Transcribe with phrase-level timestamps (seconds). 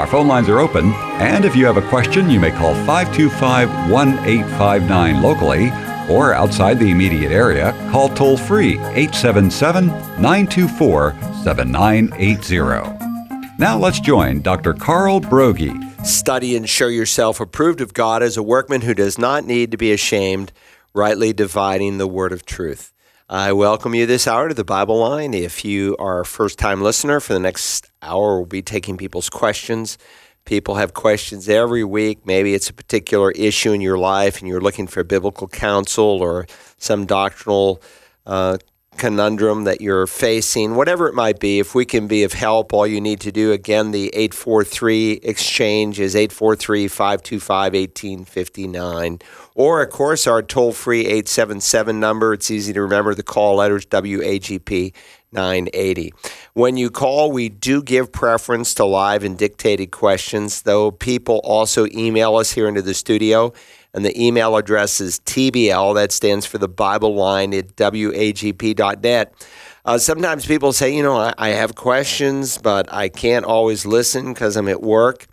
[0.00, 3.90] Our phone lines are open, and if you have a question, you may call 525
[3.90, 5.70] 1859 locally
[6.08, 13.58] or outside the immediate area, call toll free 877 924 7980.
[13.58, 14.72] Now let's join Dr.
[14.72, 15.76] Carl Broggi.
[16.06, 19.76] Study and show yourself approved of God as a workman who does not need to
[19.76, 20.50] be ashamed,
[20.94, 22.94] rightly dividing the word of truth.
[23.32, 25.34] I welcome you this hour to the Bible Line.
[25.34, 29.30] If you are a first time listener, for the next hour, we'll be taking people's
[29.30, 29.98] questions.
[30.46, 32.26] People have questions every week.
[32.26, 36.48] Maybe it's a particular issue in your life and you're looking for biblical counsel or
[36.76, 37.80] some doctrinal
[38.26, 38.58] uh,
[38.96, 41.58] conundrum that you're facing, whatever it might be.
[41.58, 45.98] If we can be of help, all you need to do, again, the 843 exchange
[45.98, 49.18] is 843 525 1859.
[49.54, 52.34] Or, of course, our toll free 877 number.
[52.34, 54.92] It's easy to remember the call letters WAGP
[55.32, 56.12] 980.
[56.54, 61.86] When you call, we do give preference to live and dictated questions, though people also
[61.86, 63.52] email us here into the studio.
[63.94, 69.46] And the email address is TBL, that stands for the Bible line at WAGP.net.
[69.84, 74.32] Uh, sometimes people say, you know, I, I have questions, but I can't always listen
[74.32, 75.26] because I'm at work.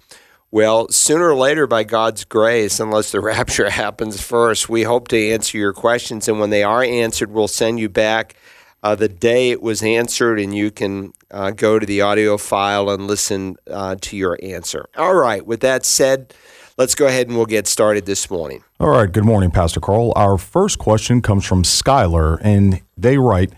[0.49, 5.31] Well, sooner or later, by God's grace, unless the rapture happens first, we hope to
[5.31, 6.27] answer your questions.
[6.27, 8.35] And when they are answered, we'll send you back
[8.83, 12.89] uh, the day it was answered, and you can uh, go to the audio file
[12.89, 14.87] and listen uh, to your answer.
[14.95, 16.33] All right, with that said,
[16.77, 18.63] let's go ahead and we'll get started this morning.
[18.79, 20.13] All right, good morning, Pastor Carl.
[20.15, 23.51] Our first question comes from Schuyler, and they write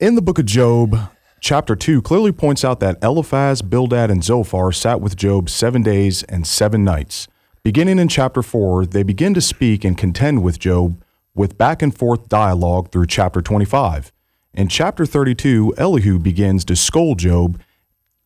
[0.00, 0.96] In the book of Job,
[1.40, 6.22] chapter 2 clearly points out that Eliphaz, Bildad, and Zophar sat with Job seven days
[6.24, 7.28] and seven nights.
[7.62, 11.02] Beginning in chapter 4, they begin to speak and contend with Job
[11.34, 14.12] with back and forth dialogue through chapter 25.
[14.52, 17.60] In chapter 32, Elihu begins to scold Job.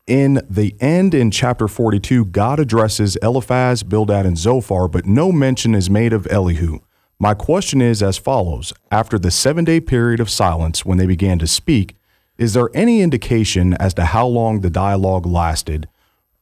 [0.08, 5.74] In the end, in chapter 42, God addresses Eliphaz, Bildad, and Zophar, but no mention
[5.74, 6.78] is made of Elihu.
[7.18, 11.38] My question is as follows After the seven day period of silence when they began
[11.40, 11.94] to speak,
[12.38, 15.90] is there any indication as to how long the dialogue lasted?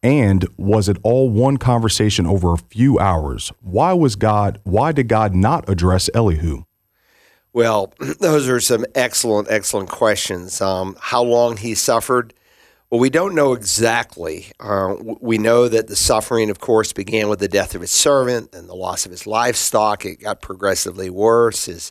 [0.00, 3.50] And was it all one conversation over a few hours?
[3.62, 6.62] Why was God why did God not address Elihu?
[7.53, 10.60] Well, those are some excellent, excellent questions.
[10.60, 12.32] Um, how long he suffered?
[12.89, 14.53] Well, we don't know exactly.
[14.61, 18.55] Uh, we know that the suffering, of course, began with the death of his servant
[18.55, 20.05] and the loss of his livestock.
[20.05, 21.65] It got progressively worse.
[21.65, 21.91] His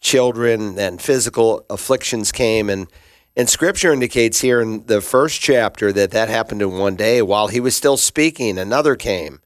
[0.00, 2.68] children, then physical afflictions came.
[2.68, 2.88] And,
[3.36, 7.22] and scripture indicates here in the first chapter that that happened in one day.
[7.22, 9.40] While he was still speaking, another came.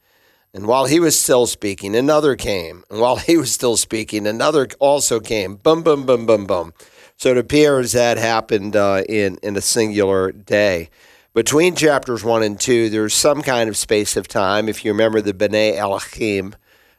[0.55, 2.85] And while he was still speaking, another came.
[2.89, 5.57] And while he was still speaking, another also came.
[5.57, 6.73] Boom, boom, boom, boom, boom.
[7.17, 10.91] So it appears that happened uh, in, in a singular day.
[11.33, 14.69] Between chapters one and two, there's some kind of space of time.
[14.69, 16.55] If you remember the B'nai Elohim,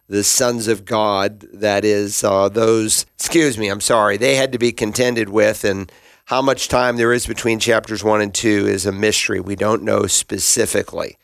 [0.08, 4.60] the sons of God, that is, uh, those, excuse me, I'm sorry, they had to
[4.60, 5.64] be contended with.
[5.64, 5.92] And
[6.26, 9.40] how much time there is between chapters one and two is a mystery.
[9.40, 11.18] We don't know specifically.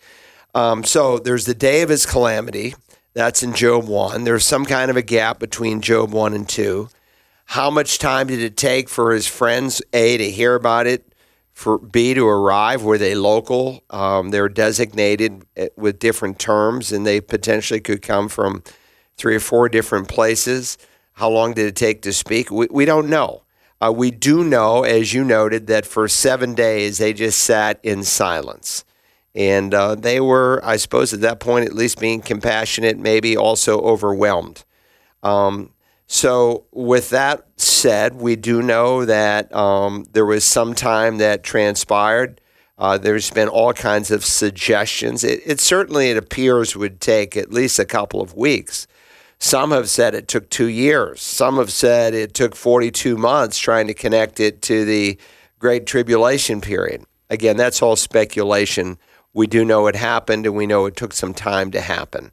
[0.56, 2.76] Um, so there's the day of his calamity.
[3.14, 4.24] That's in Job 1.
[4.24, 6.90] There's some kind of a gap between Job 1 and 2.
[7.46, 11.14] How much time did it take for his friends, A, to hear about it,
[11.52, 12.84] for B, to arrive?
[12.84, 13.84] Were they local?
[13.90, 18.64] Um, they're designated eh, with different terms, and they potentially could come from
[19.18, 20.78] three or four different places.
[21.14, 22.50] How long did it take to speak?
[22.50, 23.44] We, we don't know.
[23.84, 28.04] Uh, we do know, as you noted, that for seven days they just sat in
[28.04, 28.86] silence.
[29.36, 33.82] And uh, they were, I suppose, at that point, at least being compassionate, maybe also
[33.82, 34.64] overwhelmed.
[35.22, 35.73] Um,
[36.08, 42.42] so, with that said, we do know that um, there was some time that transpired.
[42.78, 45.24] Uh, there's been all kinds of suggestions.
[45.24, 48.86] It, it, certainly, it appears, would take at least a couple of weeks.
[49.40, 51.22] Some have said it took two years.
[51.22, 55.18] Some have said it took 42 months trying to connect it to the
[55.60, 57.06] Great Tribulation period.
[57.30, 58.98] Again, that's all speculation.
[59.34, 62.32] We do know it happened, and we know it took some time to happen.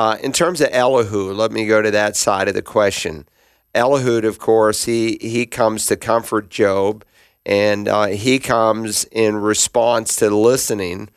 [0.00, 3.28] Uh, in terms of Elihu, let me go to that side of the question.
[3.74, 7.04] Elihu, of course, he, he comes to comfort Job,
[7.44, 11.10] and uh, he comes in response to listening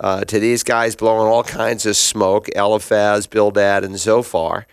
[0.00, 4.66] uh, to these guys blowing all kinds of smoke Eliphaz, Bildad, and Zophar.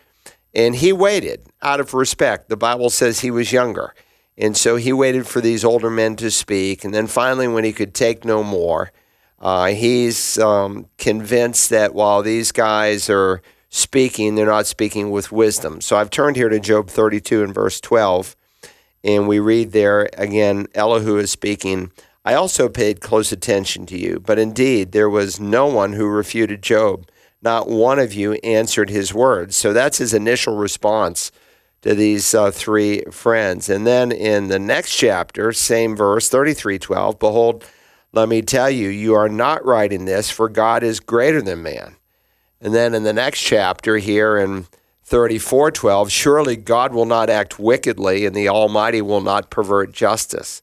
[0.53, 2.47] And he waited out of respect.
[2.47, 3.93] The Bible says he was younger.
[4.37, 6.85] And so he waited for these older men to speak.
[6.85, 8.93] And then finally, when he could take no more,
[9.41, 15.81] uh, he's um, convinced that while these guys are speaking, they're not speaking with wisdom.
[15.81, 18.35] So I've turned here to Job 32 and verse 12.
[19.03, 21.91] And we read there again, Elihu is speaking.
[22.25, 26.61] I also paid close attention to you, but indeed there was no one who refuted
[26.61, 27.07] Job.
[27.41, 29.55] Not one of you answered his words.
[29.55, 31.31] So that's his initial response
[31.81, 33.69] to these uh, three friends.
[33.69, 37.63] And then in the next chapter, same verse, 33:12, behold,
[38.13, 41.61] let me tell you, you are not right in this, for God is greater than
[41.61, 41.95] man.
[42.61, 44.67] And then in the next chapter here in
[45.05, 50.61] 34:12, surely God will not act wickedly and the Almighty will not pervert justice.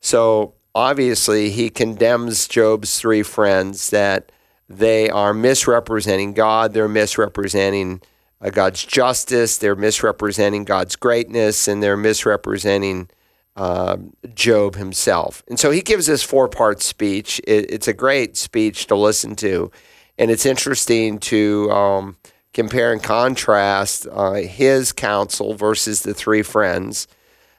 [0.00, 4.32] So obviously he condemns Job's three friends that
[4.68, 8.02] they are misrepresenting God, they're misrepresenting
[8.40, 13.08] uh, God's justice, they're misrepresenting God's greatness, and they're misrepresenting
[13.56, 13.96] uh,
[14.34, 15.42] Job himself.
[15.48, 17.40] And so he gives this four part speech.
[17.44, 19.70] It, it's a great speech to listen to.
[20.18, 22.16] And it's interesting to um,
[22.52, 27.06] compare and contrast uh, his counsel versus the three friends.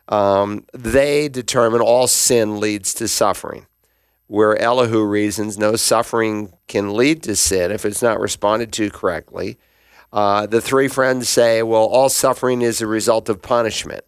[0.10, 3.68] Um, they determine all sin leads to suffering,
[4.28, 9.58] where Elihu reasons no suffering can lead to sin if it's not responded to correctly.
[10.12, 14.04] Uh, the three friends say, well, all suffering is a result of punishment.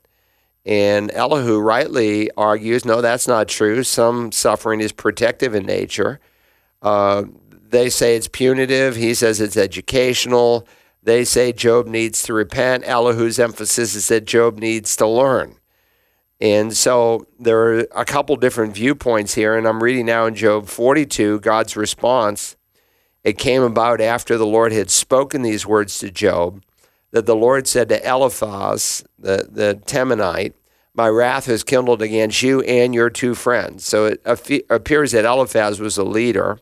[0.65, 3.83] And Elihu rightly argues, no, that's not true.
[3.83, 6.19] Some suffering is protective in nature.
[6.81, 7.23] Uh,
[7.71, 8.95] they say it's punitive.
[8.95, 10.67] He says it's educational.
[11.03, 12.83] They say Job needs to repent.
[12.85, 15.55] Elihu's emphasis is that Job needs to learn.
[16.39, 19.55] And so there are a couple different viewpoints here.
[19.57, 22.55] And I'm reading now in Job 42, God's response
[23.23, 26.63] it came about after the Lord had spoken these words to Job
[27.11, 30.53] that the Lord said to Eliphaz, the, the Temanite,
[30.95, 33.85] My wrath has kindled against you and your two friends.
[33.85, 34.21] So it
[34.69, 36.59] appears that Eliphaz was a leader.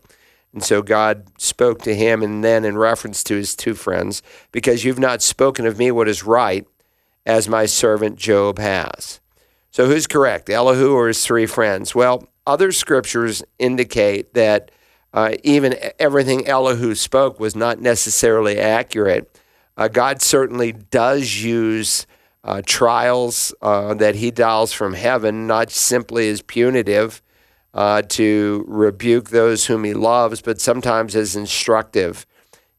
[0.52, 4.84] And so God spoke to him, and then in reference to his two friends, because
[4.84, 6.66] you've not spoken of me what is right,
[7.24, 9.20] as my servant Job has.
[9.70, 11.94] So who's correct, Elihu or his three friends?
[11.94, 14.72] Well, other scriptures indicate that
[15.12, 19.38] uh, even everything Elihu spoke was not necessarily accurate.
[19.76, 22.06] Uh, God certainly does use
[22.42, 27.22] uh, trials uh, that he dials from heaven, not simply as punitive
[27.74, 32.26] uh, to rebuke those whom he loves, but sometimes as instructive.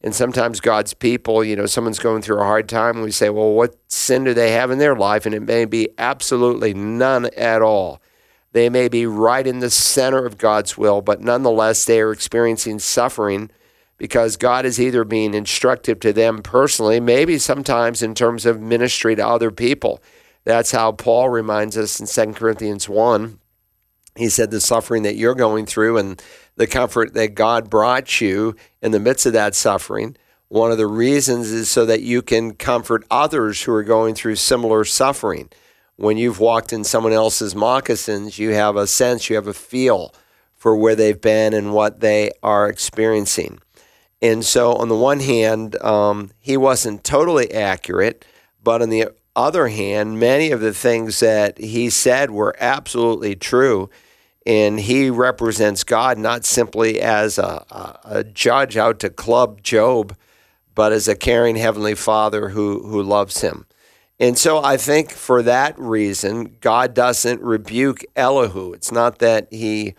[0.04, 3.30] And sometimes God's people, you know, someone's going through a hard time, and we say,
[3.30, 5.26] well, what sin do they have in their life?
[5.26, 8.02] And it may be absolutely none at all.
[8.54, 12.80] They may be right in the center of God's will, but nonetheless, they are experiencing
[12.80, 13.50] suffering
[13.98, 19.16] because God is either being instructive to them personally, maybe sometimes in terms of ministry
[19.16, 20.02] to other people.
[20.44, 23.40] That's how Paul reminds us in 2 Corinthians 1.
[24.16, 26.22] He said, The suffering that you're going through and
[26.56, 30.18] the comfort that God brought you in the midst of that suffering,
[30.50, 34.36] one of the reasons is so that you can comfort others who are going through
[34.36, 35.50] similar suffering
[36.02, 40.14] when you've walked in someone else's moccasins, you have a sense, you have a feel
[40.56, 43.60] for where they've been and what they are experiencing.
[44.20, 48.26] And so, on the one hand, um, he wasn't totally accurate,
[48.64, 53.90] but on the other hand, many of the things that he said were absolutely true.
[54.46, 60.16] And he represents God not simply as a, a, a judge out to club Job,
[60.74, 63.66] but as a caring Heavenly Father who, who loves him.
[64.20, 68.74] And so I think for that reason, God doesn't rebuke Elihu.
[68.74, 69.96] It's not that he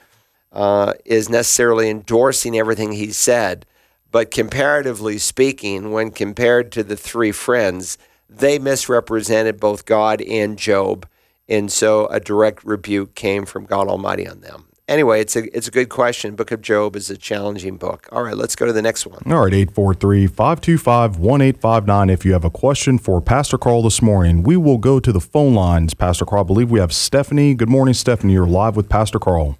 [0.53, 3.67] uh, is necessarily endorsing everything he said,
[4.11, 11.09] but comparatively speaking, when compared to the three friends, they misrepresented both God and Job.
[11.49, 15.69] And so a direct rebuke came from God Almighty on them anyway, it's a it's
[15.69, 16.35] a good question.
[16.37, 18.09] Book of Job is a challenging book.
[18.13, 19.23] All right, let's go to the next one.
[19.27, 24.43] All right, 843-525-1859 if you have a question for Pastor Carl this morning.
[24.43, 25.95] We will go to the phone lines.
[25.95, 27.55] Pastor Carl, I believe we have Stephanie.
[27.55, 28.35] Good morning, Stephanie.
[28.35, 29.59] You're live with Pastor Carl.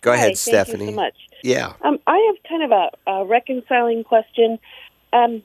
[0.00, 0.86] Go Hi, ahead, thank Stephanie.
[0.86, 1.14] You so much.
[1.42, 1.72] Yeah.
[1.82, 4.58] Um, I have kind of a, a reconciling question.
[5.12, 5.42] Um,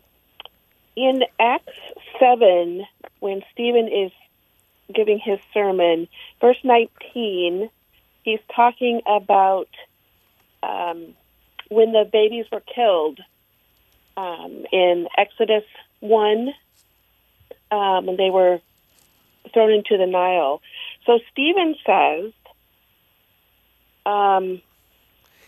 [0.96, 1.74] in Acts
[2.20, 2.86] 7,
[3.20, 4.12] when Stephen is
[4.94, 6.08] giving his sermon,
[6.42, 7.70] verse 19,
[8.24, 9.70] he's talking about
[10.64, 11.16] um,
[11.70, 13.20] when the babies were killed
[14.18, 15.64] um, in Exodus
[16.02, 16.50] 1,
[17.72, 18.60] um, and they were
[19.54, 20.62] thrown into the Nile.
[21.06, 22.34] So Stephen says,
[24.06, 24.62] um,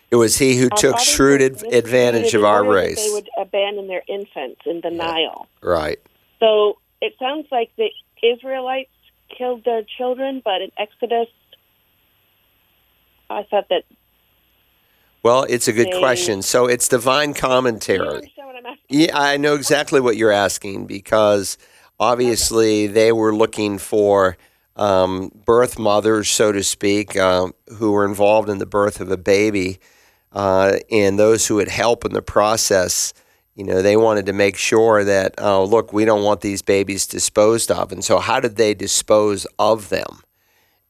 [0.09, 3.03] It was he who took shrewd advantage of our race.
[3.03, 5.47] They would abandon their infants in the Nile.
[5.61, 5.99] Right.
[6.39, 7.89] So it sounds like the
[8.23, 8.89] Israelites
[9.41, 11.27] killed their children, but in Exodus,
[13.29, 13.83] I thought that.
[15.23, 16.41] Well, it's a good They- question.
[16.43, 18.31] So it's divine commentary.
[18.65, 18.77] I'm?
[18.89, 21.57] Yeah, I know exactly what you're asking because
[21.99, 24.37] obviously they were looking for
[24.75, 29.17] um, birth mothers, so to speak, um, who were involved in the birth of a
[29.17, 29.79] baby,
[30.33, 33.13] uh, and those who would help in the process.
[33.55, 37.05] You know, they wanted to make sure that, oh, look, we don't want these babies
[37.05, 37.91] disposed of.
[37.91, 40.21] And so, how did they dispose of them?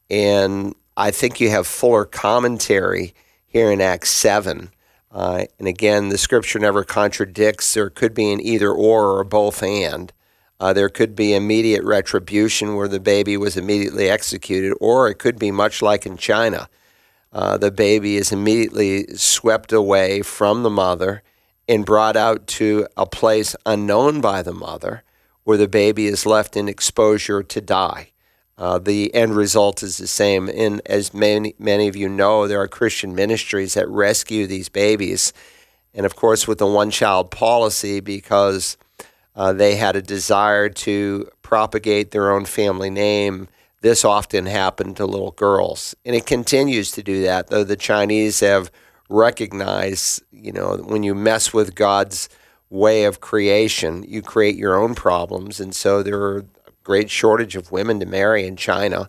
[0.08, 3.14] And I think you have fuller commentary
[3.46, 4.70] here in Acts 7.
[5.10, 7.74] Uh, and again, the scripture never contradicts.
[7.74, 10.12] There could be an either or or both and.
[10.60, 15.38] Uh, there could be immediate retribution where the baby was immediately executed, or it could
[15.38, 16.68] be much like in China.
[17.32, 21.22] Uh, the baby is immediately swept away from the mother
[21.72, 25.02] and brought out to a place unknown by the mother
[25.44, 28.10] where the baby is left in exposure to die.
[28.58, 30.50] Uh, the end result is the same.
[30.50, 35.32] And as many, many of you know, there are Christian ministries that rescue these babies.
[35.94, 38.76] And of course, with the one child policy, because
[39.34, 43.48] uh, they had a desire to propagate their own family name,
[43.80, 45.94] this often happened to little girls.
[46.04, 48.70] And it continues to do that, though the Chinese have
[49.08, 52.28] recognized, you know, when you mess with God's
[52.70, 55.60] way of creation, you create your own problems.
[55.60, 56.44] And so there are a
[56.82, 59.08] great shortage of women to marry in China.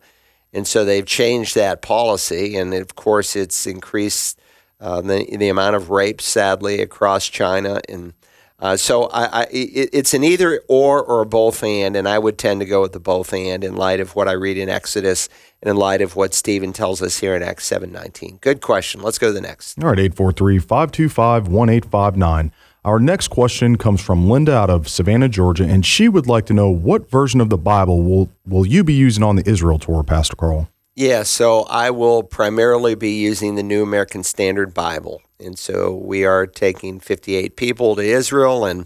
[0.51, 2.55] And so they've changed that policy.
[2.55, 4.39] And of course, it's increased
[4.79, 7.79] uh, the, the amount of rape, sadly, across China.
[7.87, 8.13] And
[8.59, 11.95] uh, so I, I, it, it's an either or or a both and.
[11.95, 14.33] And I would tend to go with the both and in light of what I
[14.33, 15.29] read in Exodus
[15.63, 18.41] and in light of what Stephen tells us here in Acts 7.19.
[18.41, 19.01] Good question.
[19.01, 19.81] Let's go to the next.
[19.81, 22.51] All right, 843 525 1859.
[22.83, 26.53] Our next question comes from Linda out of Savannah, Georgia, and she would like to
[26.53, 30.03] know what version of the Bible will, will you be using on the Israel tour,
[30.03, 30.69] Pastor Carl?
[30.95, 35.21] Yeah, so I will primarily be using the New American Standard Bible.
[35.39, 38.85] And so we are taking 58 people to Israel and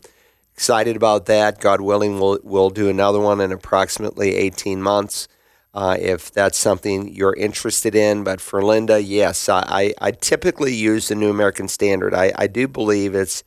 [0.53, 1.59] excited about that.
[1.59, 5.27] God willing, we'll, we'll do another one in approximately 18 months
[5.77, 8.23] uh, if that's something you're interested in.
[8.23, 12.15] But for Linda, yes, I, I, typically use the New American Standard.
[12.15, 13.43] I, I do believe it's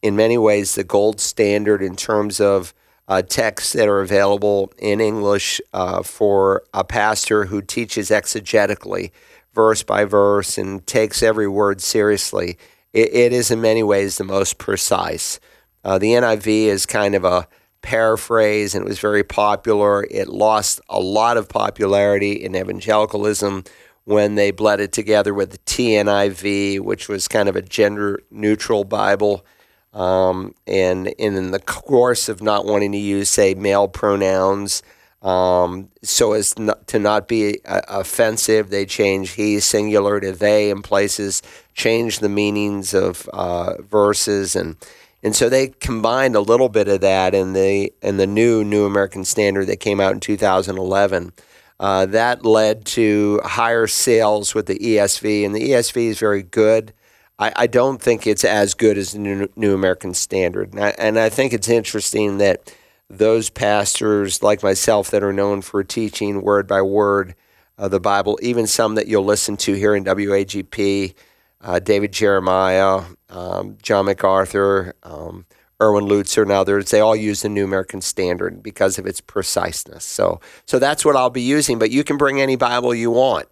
[0.00, 2.72] in many ways the gold standard in terms of
[3.08, 9.10] uh, texts that are available in English uh, for a pastor who teaches exegetically,
[9.52, 12.56] verse by verse, and takes every word seriously.
[12.94, 15.40] It, it is in many ways the most precise.
[15.84, 17.46] Uh, the NIV is kind of a
[17.82, 20.04] paraphrase, and it was very popular.
[20.10, 23.64] It lost a lot of popularity in evangelicalism
[24.04, 28.84] when they bled it together with the TNIV, which was kind of a gender neutral
[28.84, 29.44] Bible.
[29.92, 34.82] Um, and, and in the course of not wanting to use, say, male pronouns,
[35.22, 40.70] um, so as not, to not be uh, offensive, they change he singular to they
[40.70, 41.42] in places,
[41.74, 44.76] change the meanings of uh, verses, and
[45.22, 48.84] and so they combined a little bit of that in the in the new New
[48.86, 51.32] American Standard that came out in 2011.
[51.78, 56.92] Uh, that led to higher sales with the ESV, and the ESV is very good.
[57.38, 60.94] I, I don't think it's as good as the New, New American Standard, and I,
[60.98, 62.72] and I think it's interesting that
[63.10, 67.34] those pastors like myself that are known for teaching word by word
[67.78, 71.14] uh, the Bible, even some that you'll listen to here in WAGP,
[71.60, 73.02] uh, David Jeremiah,
[73.36, 75.44] um, John MacArthur, um,
[75.80, 80.04] Erwin Lutzer, and others, they all use the New American Standard because of its preciseness.
[80.04, 81.78] So, so that's what I'll be using.
[81.78, 83.46] But you can bring any Bible you want,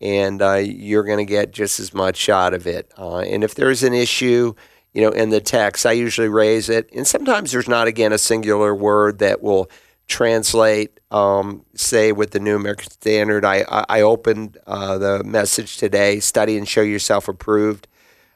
[0.00, 0.56] and uh,
[0.88, 2.92] you're going to get just as much out of it.
[2.98, 4.52] Uh, and if there's an issue,
[4.92, 6.90] you know, in the text, I usually raise it.
[6.94, 9.70] And sometimes there's not, again, a singular word that will
[10.06, 13.44] translate, um, say, with the New American Standard.
[13.44, 17.86] I, I, I opened uh, the message today study and show yourself approved.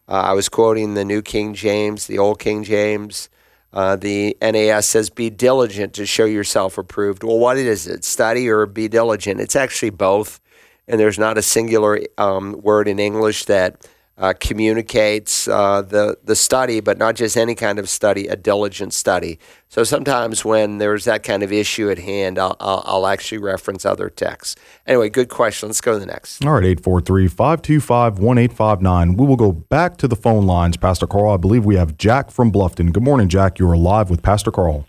[0.08, 3.28] Uh, I was quoting the New King James, the Old King James.
[3.72, 7.24] Uh, the NAS says, be diligent to show yourself approved.
[7.24, 8.04] Well, what is it?
[8.04, 9.40] Study or be diligent?
[9.40, 10.40] It's actually both.
[10.86, 16.36] And there's not a singular um, word in English that uh, communicates uh, the the
[16.36, 19.38] study, but not just any kind of study, a diligent study.
[19.68, 23.84] So sometimes when there's that kind of issue at hand, I'll, I'll, I'll actually reference
[23.84, 24.54] other texts.
[24.86, 25.68] Anyway, good question.
[25.68, 26.44] Let's go to the next.
[26.44, 29.16] All right, 843 525 1859.
[29.16, 31.32] We will go back to the phone lines, Pastor Carl.
[31.32, 32.92] I believe we have Jack from Bluffton.
[32.92, 33.58] Good morning, Jack.
[33.58, 34.86] You are live with Pastor Carl.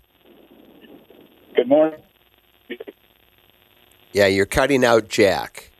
[1.56, 1.98] Good morning.
[4.12, 5.72] Yeah, you're cutting out Jack.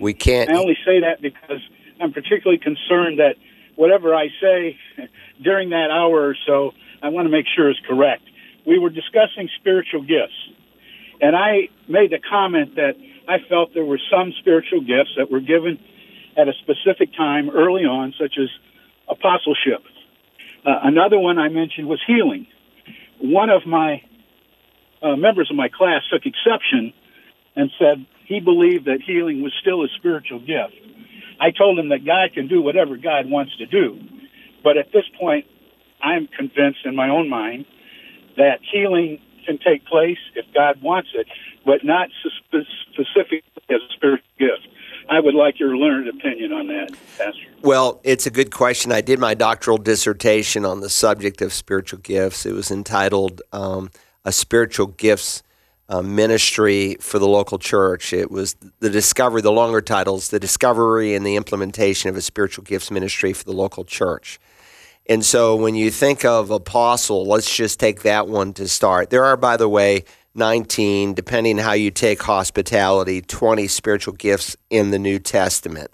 [0.00, 0.50] We can't.
[0.50, 1.60] I only say that because
[2.00, 3.36] I'm particularly concerned that
[3.76, 4.78] whatever I say
[5.42, 8.22] during that hour or so, I want to make sure is correct.
[8.66, 10.36] We were discussing spiritual gifts,
[11.20, 12.94] and I made the comment that
[13.28, 15.78] I felt there were some spiritual gifts that were given
[16.36, 18.48] at a specific time early on, such as
[19.08, 19.82] apostleship.
[20.64, 22.46] Uh, another one I mentioned was healing.
[23.20, 24.02] One of my
[25.02, 26.92] uh, members of my class took exception
[27.56, 30.74] and said he believed that healing was still a spiritual gift.
[31.40, 34.00] I told him that God can do whatever God wants to do.
[34.62, 35.46] But at this point,
[36.02, 37.66] I'm convinced in my own mind
[38.36, 41.26] that healing can take place if God wants it,
[41.64, 42.08] but not
[42.92, 44.68] specifically as a spiritual gift.
[45.10, 47.40] I would like your learned opinion on that, Pastor.
[47.62, 48.92] Well, it's a good question.
[48.92, 52.44] I did my doctoral dissertation on the subject of spiritual gifts.
[52.44, 53.90] It was entitled um,
[54.26, 55.42] A Spiritual Gifts
[55.88, 58.12] uh, Ministry for the Local Church.
[58.12, 62.64] It was the discovery, the longer titles, The Discovery and the Implementation of a Spiritual
[62.64, 64.38] Gifts Ministry for the Local Church.
[65.06, 69.08] And so when you think of apostle, let's just take that one to start.
[69.08, 70.04] There are, by the way,
[70.34, 75.90] 19, depending how you take hospitality, 20 spiritual gifts in the New Testament.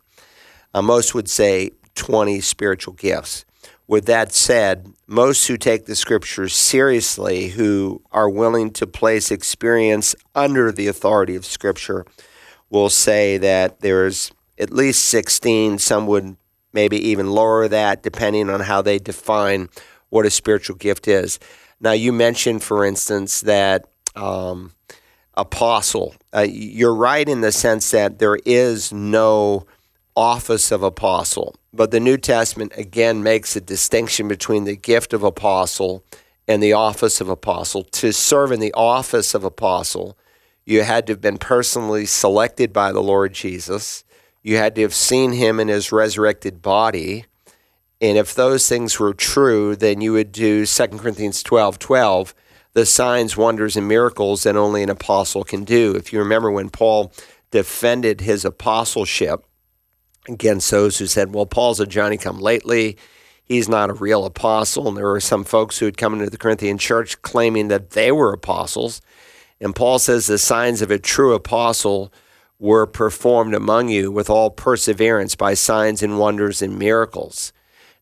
[0.74, 3.44] Uh, most would say 20 spiritual gifts.
[3.86, 10.14] With that said, most who take the scriptures seriously, who are willing to place experience
[10.34, 12.06] under the authority of scripture,
[12.70, 15.78] will say that there's at least 16.
[15.78, 16.36] Some would
[16.72, 19.68] maybe even lower that, depending on how they define
[20.08, 21.38] what a spiritual gift is.
[21.80, 23.86] Now, you mentioned, for instance, that
[24.16, 24.72] um,
[25.36, 26.14] apostle.
[26.32, 29.66] Uh, you're right in the sense that there is no
[30.16, 35.22] office of apostle, but the New Testament again makes a distinction between the gift of
[35.22, 36.04] apostle
[36.46, 37.84] and the office of apostle.
[37.84, 40.16] To serve in the office of apostle,
[40.64, 44.04] you had to have been personally selected by the Lord Jesus.
[44.42, 47.24] You had to have seen him in his resurrected body.
[48.00, 52.34] And if those things were true, then you would do 2 Corinthians 12 12
[52.74, 55.94] the signs, wonders, and miracles that only an apostle can do.
[55.94, 57.12] If you remember when Paul
[57.52, 59.44] defended his apostleship
[60.28, 62.96] against those who said, well, Paul's a Johnny come lately.
[63.44, 64.88] He's not a real apostle.
[64.88, 68.10] And there were some folks who had come into the Corinthian church claiming that they
[68.10, 69.00] were apostles.
[69.60, 72.12] And Paul says the signs of a true apostle
[72.58, 77.52] were performed among you with all perseverance by signs and wonders and miracles.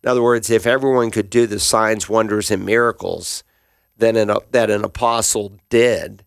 [0.03, 3.45] In other words, if everyone could do the signs, wonders, and miracles,
[3.97, 6.25] than an, that an apostle did,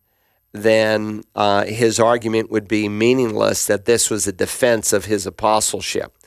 [0.64, 6.18] then uh, his argument would be meaningless that this was a defense of his apostleship.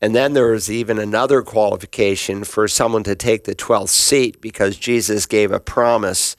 [0.00, 4.76] And then there is even another qualification for someone to take the 12th seat because
[4.76, 6.36] Jesus gave a promise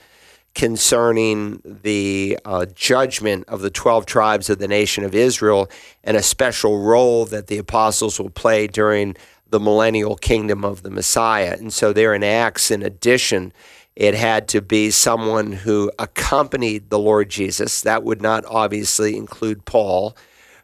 [0.54, 5.70] concerning the uh, judgment of the 12 tribes of the nation of Israel
[6.04, 9.16] and a special role that the apostles will play during
[9.50, 11.56] the millennial kingdom of the Messiah.
[11.58, 13.54] And so there in Acts, in addition,
[13.96, 17.82] it had to be someone who accompanied the Lord Jesus.
[17.82, 20.16] That would not obviously include Paul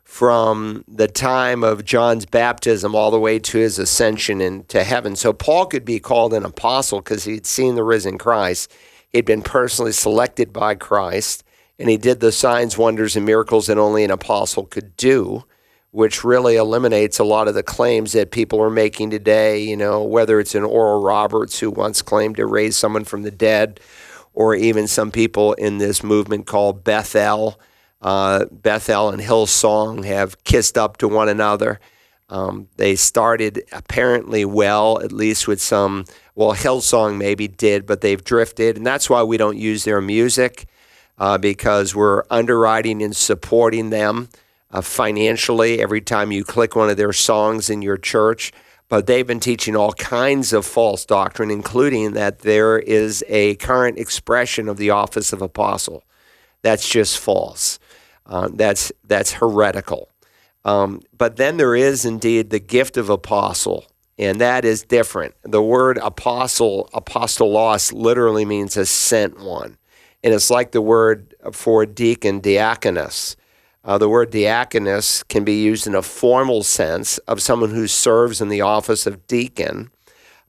[0.04, 5.16] from the time of John's baptism all the way to his ascension into heaven.
[5.16, 8.72] So Paul could be called an apostle because he'd seen the risen Christ.
[9.10, 11.44] He'd been personally selected by Christ,
[11.78, 15.44] and he did the signs, wonders, and miracles that only an apostle could do
[15.92, 19.60] which really eliminates a lot of the claims that people are making today.
[19.60, 23.32] You know, whether it's an Oral Roberts who once claimed to raise someone from the
[23.32, 23.80] dead,
[24.34, 27.60] or even some people in this movement called Bethel.
[28.02, 31.80] Uh, Bethel and Hillsong have kissed up to one another.
[32.30, 36.06] Um, they started apparently well, at least with some.
[36.36, 40.68] Well, Hillsong maybe did, but they've drifted, and that's why we don't use their music
[41.18, 44.30] uh, because we're underwriting and supporting them
[44.72, 48.52] uh, financially every time you click one of their songs in your church.
[48.88, 54.00] But they've been teaching all kinds of false doctrine, including that there is a current
[54.00, 56.04] expression of the office of apostle.
[56.64, 57.78] That's just false.
[58.26, 60.10] Uh, that's that's heretical.
[60.66, 63.86] Um, but then there is indeed the gift of apostle,
[64.18, 65.36] and that is different.
[65.44, 69.78] The word apostle, apostolos, literally means a sent one,
[70.24, 73.36] and it's like the word for deacon, diakonos.
[73.90, 78.40] Uh, the word diakonos can be used in a formal sense of someone who serves
[78.40, 79.90] in the office of deacon,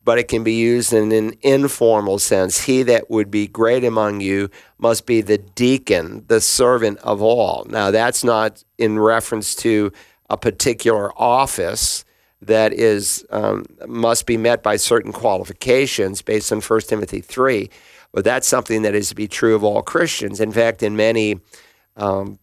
[0.04, 2.64] but it can be used in an informal sense.
[2.64, 7.64] He that would be great among you must be the deacon, the servant of all.
[7.70, 9.90] Now, that's not in reference to
[10.28, 12.04] a particular office
[12.42, 17.70] that is um, must be met by certain qualifications based on 1 Timothy 3,
[18.12, 20.40] but that's something that is to be true of all Christians.
[20.40, 21.40] In fact, in many
[21.96, 22.38] um,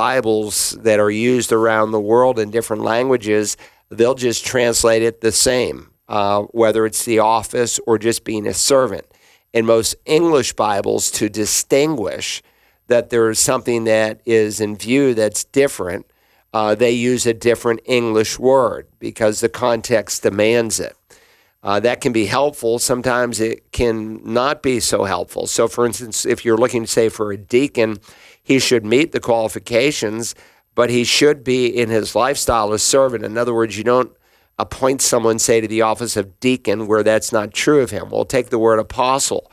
[0.00, 3.58] Bibles that are used around the world in different languages,
[3.90, 8.54] they'll just translate it the same uh, whether it's the office or just being a
[8.54, 9.06] servant.
[9.52, 12.42] In most English Bibles, to distinguish
[12.86, 16.06] that there is something that is in view that's different,
[16.54, 20.96] uh, they use a different English word because the context demands it.
[21.62, 22.78] Uh, that can be helpful.
[22.78, 25.46] Sometimes it can not be so helpful.
[25.46, 28.00] So, for instance, if you're looking, to say, for a deacon,
[28.50, 30.34] he should meet the qualifications,
[30.74, 33.24] but he should be in his lifestyle a servant.
[33.24, 34.10] In other words, you don't
[34.58, 38.10] appoint someone, say, to the office of deacon where that's not true of him.
[38.10, 39.52] We'll take the word apostle.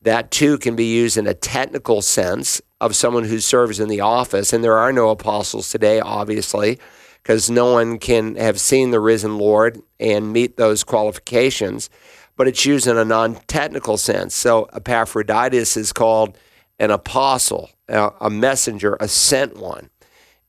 [0.00, 4.00] That too can be used in a technical sense of someone who serves in the
[4.00, 4.54] office.
[4.54, 6.78] And there are no apostles today, obviously
[7.22, 11.90] because no one can have seen the risen Lord and meet those qualifications,
[12.38, 14.34] but it's used in a non technical sense.
[14.34, 16.38] So Epaphroditus is called
[16.78, 19.90] an apostle, a messenger, a sent one.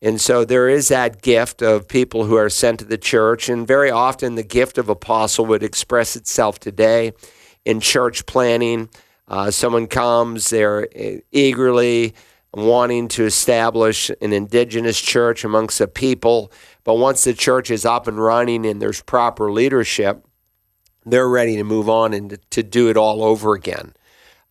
[0.02, 3.50] And so there is that gift of people who are sent to the church.
[3.50, 7.14] And very often the gift of apostle would express itself today
[7.66, 8.90] in church planning.
[9.28, 12.16] Uh, someone comes, they're uh, eagerly
[12.54, 16.52] wanting to establish an indigenous church amongst the people.
[16.84, 20.26] But once the church is up and running and there's proper leadership,
[21.06, 23.94] they're ready to move on and to do it all over again.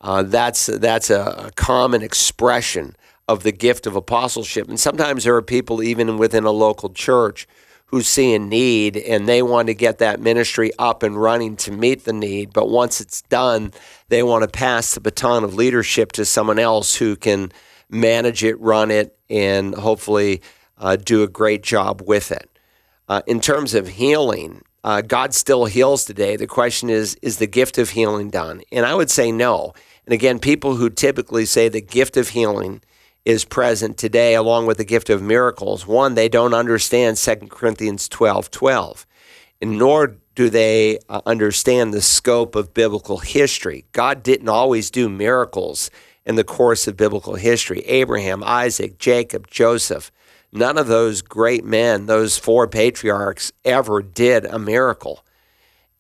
[0.01, 2.97] Uh, that's that's a, a common expression
[3.29, 4.69] of the gift of apostleship.
[4.69, 7.47] And sometimes there are people, even within a local church,
[7.91, 11.73] who see a need and they want to get that ministry up and running to
[11.73, 12.53] meet the need.
[12.53, 13.73] But once it's done,
[14.09, 17.51] they want to pass the baton of leadership to someone else who can
[17.89, 20.41] manage it, run it, and hopefully
[20.79, 22.49] uh, do a great job with it.
[23.09, 26.37] Uh, in terms of healing, uh, God still heals today.
[26.37, 28.63] The question is, is the gift of healing done?
[28.71, 29.75] And I would say no.
[30.11, 32.83] And again, people who typically say the gift of healing
[33.25, 38.09] is present today along with the gift of miracles, one, they don't understand 2 Corinthians
[38.09, 39.07] 12 12,
[39.63, 43.85] and nor do they uh, understand the scope of biblical history.
[43.93, 45.93] God didn't always do miracles
[46.27, 47.83] in the course of biblical history.
[47.83, 50.11] Abraham, Isaac, Jacob, Joseph,
[50.51, 55.25] none of those great men, those four patriarchs, ever did a miracle.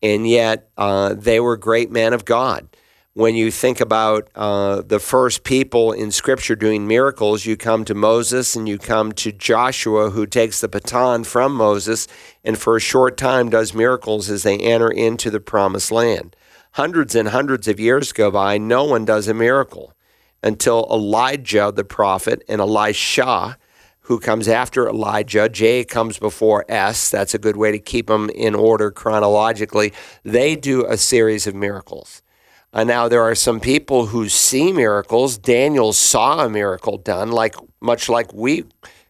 [0.03, 2.66] And yet uh, they were great men of God.
[3.14, 7.94] When you think about uh, the first people in Scripture doing miracles, you come to
[7.94, 12.07] Moses and you come to Joshua, who takes the baton from Moses
[12.44, 16.37] and for a short time does miracles as they enter into the promised land.
[16.75, 19.92] Hundreds and hundreds of years go by, no one does a miracle
[20.40, 23.59] until Elijah the prophet and Elisha,
[24.03, 25.49] who comes after Elijah.
[25.49, 27.11] J comes before S.
[27.11, 29.92] That's a good way to keep them in order chronologically.
[30.23, 32.23] They do a series of miracles.
[32.72, 35.38] Uh, now there are some people who see miracles.
[35.38, 38.64] Daniel saw a miracle done, like much like we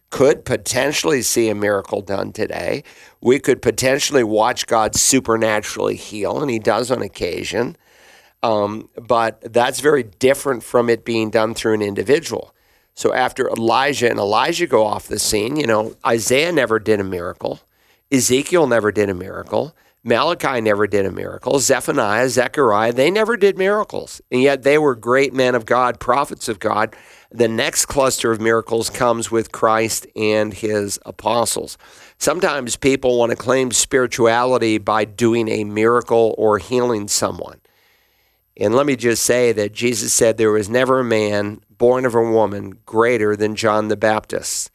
[0.08, 2.82] could potentially see a miracle done today.
[3.20, 7.76] We could potentially watch God supernaturally heal, and He does on occasion.
[8.42, 12.54] Um, but that's very different from it being done through an individual.
[12.94, 17.04] So after Elijah and Elijah go off the scene, you know, Isaiah never did a
[17.04, 17.60] miracle.
[18.10, 19.76] Ezekiel never did a miracle.
[20.02, 21.58] Malachi never did a miracle.
[21.58, 24.22] Zephaniah, Zechariah, they never did miracles.
[24.30, 26.96] And yet they were great men of God, prophets of God.
[27.30, 31.76] The next cluster of miracles comes with Christ and his apostles.
[32.16, 37.60] Sometimes people want to claim spirituality by doing a miracle or healing someone.
[38.56, 42.14] And let me just say that Jesus said there was never a man born of
[42.14, 44.70] a woman greater than John the Baptist.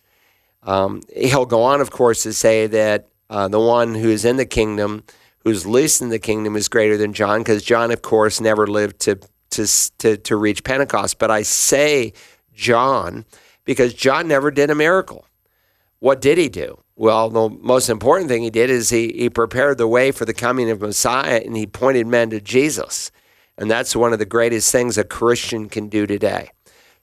[0.64, 4.38] Um, he'll go on, of course, to say that uh, the one who is in
[4.38, 5.04] the kingdom,
[5.40, 9.00] who's least in the kingdom, is greater than John, because John, of course, never lived
[9.02, 9.20] to,
[9.52, 9.68] to,
[10.00, 11.20] to, to reach Pentecost.
[11.20, 12.14] But I say
[12.54, 13.26] John
[13.66, 15.26] because John never did a miracle.
[16.00, 16.80] What did he do?
[16.96, 20.34] Well, the most important thing he did is he, he prepared the way for the
[20.34, 23.12] coming of Messiah and he pointed men to Jesus.
[23.58, 26.52] And that's one of the greatest things a Christian can do today.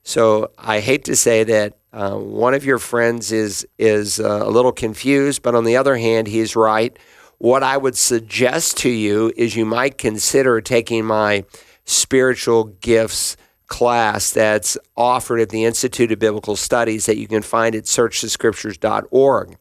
[0.03, 4.49] So I hate to say that uh, one of your friends is is uh, a
[4.49, 6.97] little confused, but on the other hand, he's right.
[7.37, 11.45] What I would suggest to you is you might consider taking my
[11.85, 17.75] spiritual gifts class that's offered at the Institute of Biblical Studies that you can find
[17.75, 19.57] at searchthescriptures.org.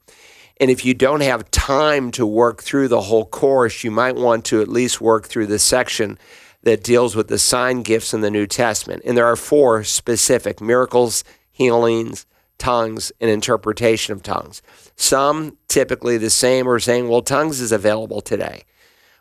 [0.61, 4.45] And if you don't have time to work through the whole course, you might want
[4.47, 6.19] to at least work through the section
[6.63, 9.03] that deals with the sign gifts in the New Testament.
[9.05, 11.25] And there are four specific miracles,
[11.63, 12.27] healings,
[12.59, 14.63] tongues, and interpretation of tongues.
[14.97, 18.65] Some typically the same are saying, well, tongues is available today.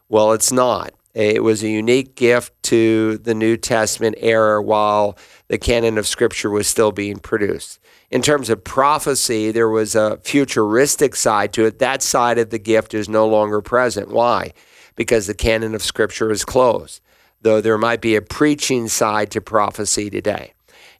[0.09, 0.93] Well, it's not.
[1.13, 6.49] It was a unique gift to the New Testament era while the canon of Scripture
[6.49, 7.79] was still being produced.
[8.09, 11.79] In terms of prophecy, there was a futuristic side to it.
[11.79, 14.09] That side of the gift is no longer present.
[14.09, 14.53] Why?
[14.95, 17.01] because the canon of Scripture is closed,
[17.41, 20.53] though there might be a preaching side to prophecy today.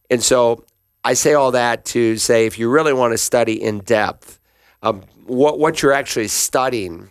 [0.10, 0.66] And so
[1.04, 4.40] I say all that to say if you really want to study in depth,
[4.84, 7.10] um, what, what you're actually studying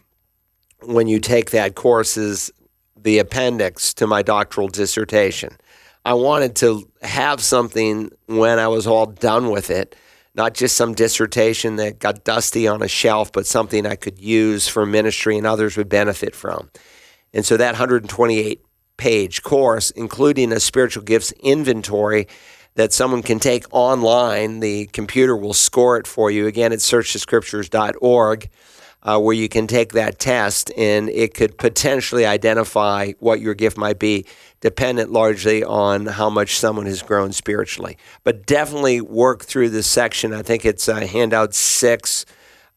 [0.83, 2.53] when you take that course is
[2.97, 5.57] the appendix to my doctoral dissertation.
[6.05, 9.97] I wanted to have something when I was all done with it,
[10.35, 14.69] not just some dissertation that got dusty on a shelf, but something I could use
[14.69, 16.71] for ministry and others would benefit from.
[17.35, 18.63] And so that 128
[18.97, 22.29] page course, including a spiritual gifts inventory
[22.81, 26.47] that someone can take online, the computer will score it for you.
[26.47, 28.49] Again, it's searchthescriptures.org
[29.03, 33.77] uh, where you can take that test and it could potentially identify what your gift
[33.77, 34.25] might be,
[34.63, 37.99] dependent largely on how much someone has grown spiritually.
[38.25, 40.33] But definitely work through this section.
[40.33, 42.25] I think it's uh, handout six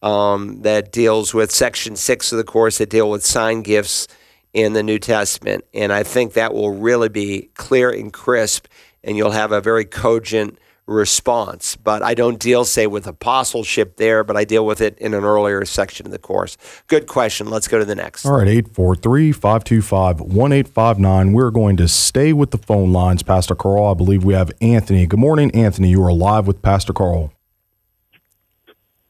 [0.02, 4.10] um, that deals with section six of the course that deal with sign gifts
[4.54, 5.63] in the New Testament.
[5.74, 8.68] And I think that will really be clear and crisp,
[9.04, 11.76] and you'll have a very cogent response.
[11.78, 15.24] But I don't deal, say, with apostleship there, but I deal with it in an
[15.24, 16.58] earlier section of the course.
[16.88, 17.50] Good question.
[17.50, 18.26] Let's go to the next.
[18.26, 21.34] All right, 843 525 1859.
[21.34, 23.86] We're going to stay with the phone lines, Pastor Carl.
[23.88, 25.06] I believe we have Anthony.
[25.06, 25.89] Good morning, Anthony.
[25.89, 27.32] You are live with Pastor Carl.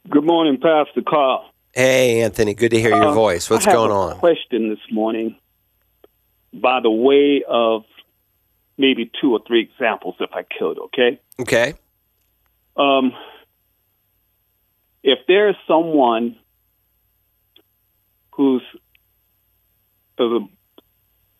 [0.09, 1.49] Good morning, Pastor Carl.
[1.73, 2.53] Hey, Anthony.
[2.53, 3.49] Good to hear your Uh, voice.
[3.49, 4.17] What's I have going a on?
[4.19, 5.37] Question this morning,
[6.53, 7.83] by the way of
[8.77, 10.79] maybe two or three examples, if I could.
[10.79, 11.19] Okay.
[11.39, 11.73] Okay.
[12.75, 13.13] Um,
[15.03, 16.37] if there's someone
[18.31, 18.63] who's
[20.17, 20.39] a,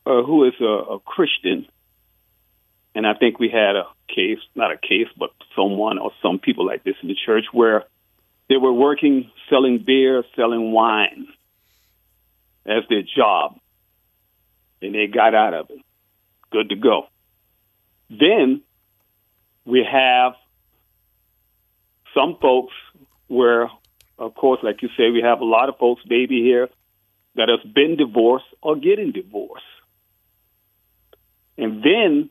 [0.06, 1.66] uh, who is a, a Christian,
[2.96, 6.66] and I think we had a case, not a case, but someone or some people
[6.66, 7.86] like this in the church where
[8.50, 11.28] they were working selling beer, selling wine
[12.66, 13.58] as their job,
[14.82, 15.82] and they got out of it.
[16.52, 17.08] Good to go.
[18.20, 18.62] Then
[19.66, 20.34] we have
[22.14, 22.74] some folks
[23.28, 23.70] where,
[24.20, 26.70] of course, like you say, we have a lot of folks, maybe here,
[27.36, 29.64] that has been divorced or getting divorced.
[31.58, 32.30] And then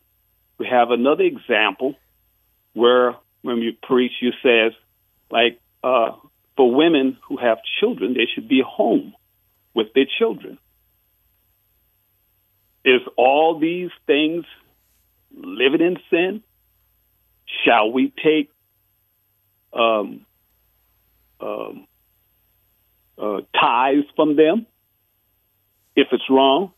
[0.58, 1.96] we have another example
[2.74, 4.72] where when you preach, you says,
[5.30, 6.12] like, uh,
[6.56, 9.14] for women who have children, they should be home
[9.74, 10.58] with their children.
[12.84, 14.44] Is all these things
[15.36, 16.42] living in sin?
[17.64, 18.50] Shall we take
[19.72, 20.26] um,
[21.40, 21.86] um,
[23.18, 24.66] uh, tithes from them
[25.96, 26.72] if it's wrong?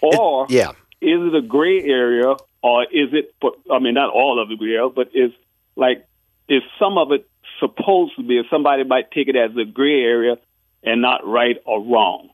[0.00, 0.70] Or Yeah.
[1.00, 3.34] is it a gray area, or is it?
[3.40, 5.32] For, I mean, not all of it gray area, but is
[5.76, 6.06] like
[6.48, 7.28] is some of it
[7.60, 8.38] supposed to be?
[8.38, 10.36] Or somebody might take it as a gray area
[10.82, 12.30] and not right or wrong.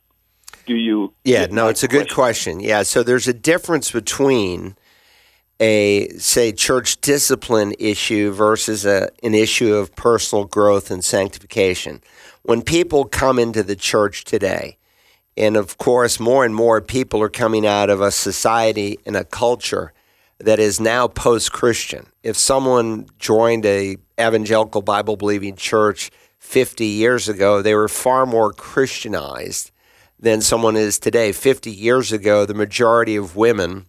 [0.66, 1.12] Do you?
[1.24, 2.60] Yeah, no, it's a good question.
[2.60, 4.76] Yeah, so there's a difference between
[5.60, 12.00] a say church discipline issue versus a, an issue of personal growth and sanctification.
[12.42, 14.78] When people come into the church today,
[15.36, 19.24] and of course, more and more people are coming out of a society and a
[19.24, 19.92] culture
[20.38, 22.06] that is now post-Christian.
[22.22, 28.52] If someone joined a evangelical Bible believing church 50 years ago, they were far more
[28.52, 29.70] Christianized
[30.18, 31.32] than someone is today.
[31.32, 33.86] 50 years ago, the majority of women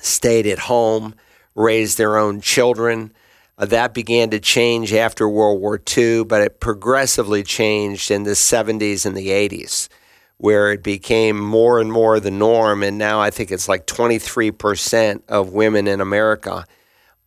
[0.00, 1.14] stayed at home,
[1.54, 3.12] raised their own children.
[3.58, 8.32] Uh, that began to change after World War II, but it progressively changed in the
[8.32, 9.88] 70s and the 80s,
[10.36, 12.82] where it became more and more the norm.
[12.82, 16.66] And now I think it's like 23% of women in America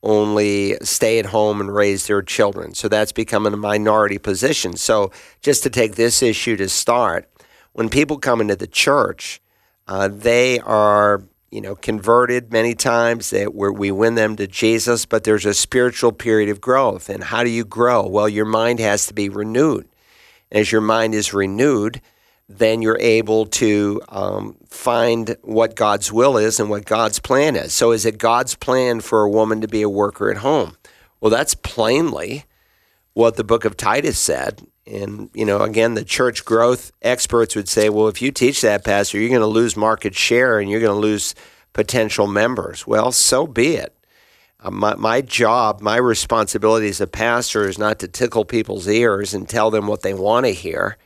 [0.01, 2.73] only stay at home and raise their children.
[2.73, 4.77] So that's becoming a minority position.
[4.77, 7.29] So just to take this issue to start,
[7.73, 9.41] when people come into the church,
[9.87, 15.23] uh, they are you know converted many times that we win them to Jesus, but
[15.23, 17.09] there's a spiritual period of growth.
[17.09, 18.07] And how do you grow?
[18.07, 19.87] Well, your mind has to be renewed.
[20.51, 22.01] As your mind is renewed,
[22.47, 27.73] then you're able to um, find what God's will is and what God's plan is.
[27.73, 30.75] So, is it God's plan for a woman to be a worker at home?
[31.21, 32.45] Well, that's plainly
[33.13, 34.65] what the book of Titus said.
[34.87, 38.83] And, you know, again, the church growth experts would say, well, if you teach that,
[38.83, 41.35] Pastor, you're going to lose market share and you're going to lose
[41.73, 42.87] potential members.
[42.87, 43.95] Well, so be it.
[44.59, 49.33] Uh, my, my job, my responsibility as a pastor is not to tickle people's ears
[49.33, 50.97] and tell them what they want to hear.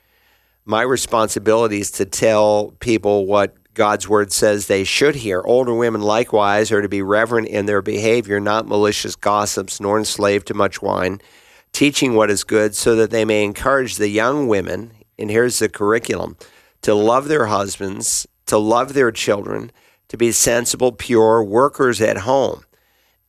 [0.66, 5.42] My responsibility is to tell people what God's word says they should hear.
[5.44, 10.48] Older women, likewise, are to be reverent in their behavior, not malicious gossips, nor enslaved
[10.48, 11.20] to much wine,
[11.74, 14.92] teaching what is good, so that they may encourage the young women.
[15.20, 16.38] And here's the curriculum
[16.82, 19.72] to love their husbands, to love their children,
[20.10, 22.64] to be sensible, pure workers at home.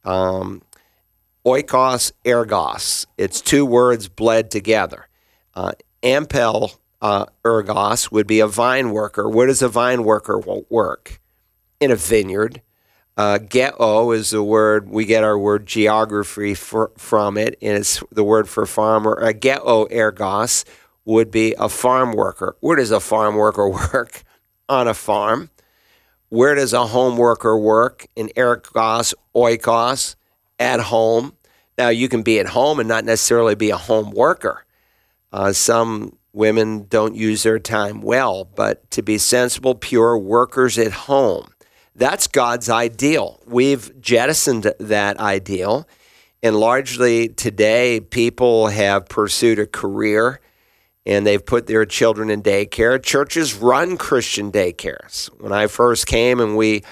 [0.04, 0.62] Um,
[1.46, 3.06] oikos, ergos.
[3.16, 5.08] It's two words bled together.
[5.54, 9.28] Uh, ampel uh, ergos would be a vine worker.
[9.28, 11.20] Where does a vine worker work?
[11.80, 12.60] In a vineyard.
[13.16, 18.02] Uh, geo is the word we get our word geography for, from it, and it's
[18.10, 19.14] the word for farmer.
[19.14, 20.64] A geo ergos
[21.04, 22.56] would be a farm worker.
[22.60, 24.24] Where does a farm worker work?
[24.68, 25.50] On a farm.
[26.30, 28.06] Where does a home worker work?
[28.16, 30.16] In ergos, oikos,
[30.58, 31.34] at home.
[31.78, 34.64] Now, you can be at home and not necessarily be a home worker.
[35.32, 40.92] Uh, some women don't use their time well, but to be sensible, pure workers at
[40.92, 41.53] home
[41.96, 43.40] that's God's ideal.
[43.46, 45.88] We've jettisoned that ideal.
[46.42, 50.40] And largely today, people have pursued a career
[51.06, 53.02] and they've put their children in daycare.
[53.02, 55.26] Churches run Christian daycares.
[55.40, 56.82] When I first came and we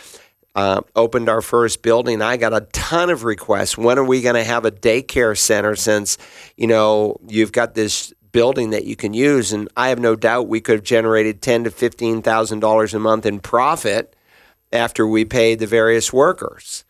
[0.55, 3.77] uh, opened our first building, I got a ton of requests.
[3.77, 6.19] When are we going to have a daycare center since,
[6.57, 9.53] you know, you've got this building that you can use?
[9.53, 13.41] And I have no doubt we could have generated ten to $15,000 a month in
[13.41, 14.15] profit
[14.73, 16.85] after we pay the various workers.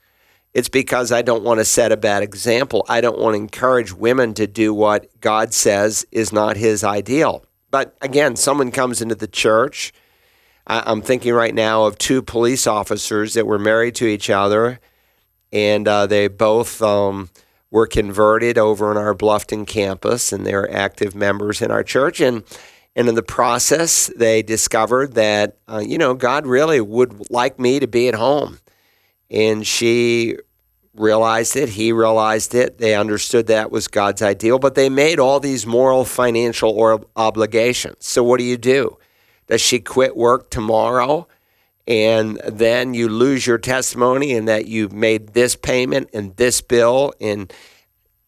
[0.55, 2.85] It's because I don't want to set a bad example.
[2.88, 7.45] I don't want to encourage women to do what God says is not his ideal.
[7.71, 9.92] But again, someone comes into the church.
[10.66, 14.79] I'm thinking right now of two police officers that were married to each other,
[15.53, 17.31] and uh, they both um,
[17.71, 22.21] were converted over on our Bluffton campus, and they're active members in our church.
[22.21, 22.45] And
[22.94, 27.81] and in the process, they discovered that, uh, you know, God really would like me
[27.81, 28.59] to be at home.
[29.31, 30.37] And she
[30.94, 31.70] realized it.
[31.70, 32.78] He realized it.
[32.78, 38.07] They understood that was God's ideal, but they made all these moral, financial or obligations.
[38.07, 38.98] So what do you do?
[39.46, 41.28] Does she quit work tomorrow?
[41.87, 47.12] And then you lose your testimony and that you made this payment and this bill
[47.20, 47.52] and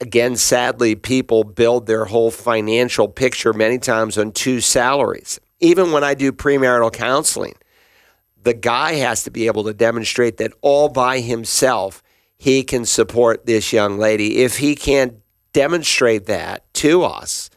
[0.04, 5.40] again, sadly, people build their whole financial picture many times on two salaries.
[5.60, 7.54] Even when I do premarital counseling,
[8.42, 12.02] the guy has to be able to demonstrate that all by himself
[12.36, 14.42] he can support this young lady.
[14.42, 15.14] If he can't
[15.54, 17.48] demonstrate that to us,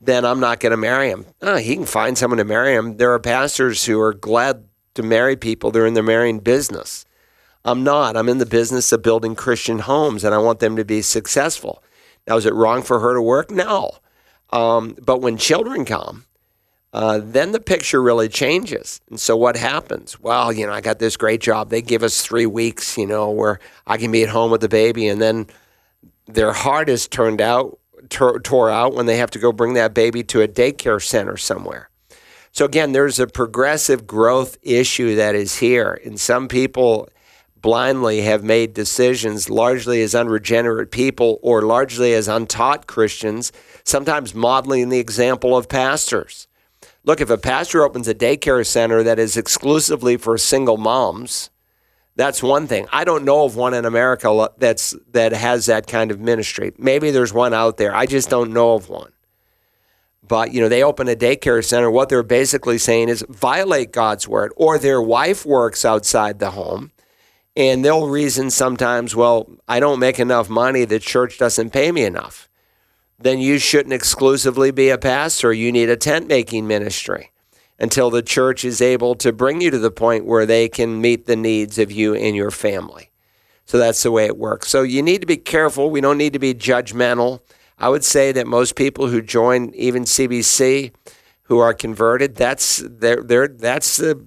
[0.00, 1.26] then I'm not going to marry him.
[1.40, 2.96] Oh, he can find someone to marry him.
[2.96, 7.04] There are pastors who are glad to marry people, they're in the marrying business.
[7.64, 8.16] I'm not.
[8.16, 11.82] I'm in the business of building Christian homes and I want them to be successful.
[12.26, 13.50] Now, is it wrong for her to work?
[13.50, 13.92] No.
[14.50, 16.24] Um, but when children come,
[16.92, 19.00] uh, then the picture really changes.
[19.08, 20.20] And so what happens?
[20.20, 21.70] Well, you know, I got this great job.
[21.70, 24.68] They give us three weeks, you know, where I can be at home with the
[24.68, 25.08] baby.
[25.08, 25.46] And then
[26.26, 27.78] their heart is turned out,
[28.10, 31.38] tore, tore out when they have to go bring that baby to a daycare center
[31.38, 31.88] somewhere.
[32.52, 35.98] So again, there's a progressive growth issue that is here.
[36.04, 37.08] And some people
[37.62, 43.52] blindly have made decisions largely as unregenerate people or largely as untaught Christians,
[43.84, 46.48] sometimes modeling the example of pastors.
[47.04, 51.50] Look, if a pastor opens a daycare center that is exclusively for single moms,
[52.14, 52.86] that's one thing.
[52.92, 56.72] I don't know of one in America that's that has that kind of ministry.
[56.78, 57.94] Maybe there's one out there.
[57.94, 59.12] I just don't know of one.
[60.22, 61.90] But you know, they open a daycare center.
[61.90, 66.91] What they're basically saying is violate God's word, or their wife works outside the home
[67.56, 72.04] and they'll reason sometimes, well, I don't make enough money, the church doesn't pay me
[72.04, 72.48] enough.
[73.18, 75.52] Then you shouldn't exclusively be a pastor.
[75.52, 77.30] You need a tent making ministry
[77.78, 81.26] until the church is able to bring you to the point where they can meet
[81.26, 83.10] the needs of you and your family.
[83.64, 84.68] So that's the way it works.
[84.68, 85.90] So you need to be careful.
[85.90, 87.40] We don't need to be judgmental.
[87.78, 90.92] I would say that most people who join even CBC
[91.44, 94.24] who are converted, that's they're, they're, that's the,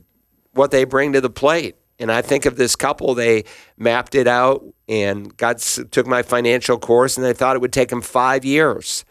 [0.53, 1.75] what they bring to the plate.
[1.99, 3.45] And I think of this couple, they
[3.77, 7.89] mapped it out and God took my financial course and they thought it would take
[7.89, 9.05] them five years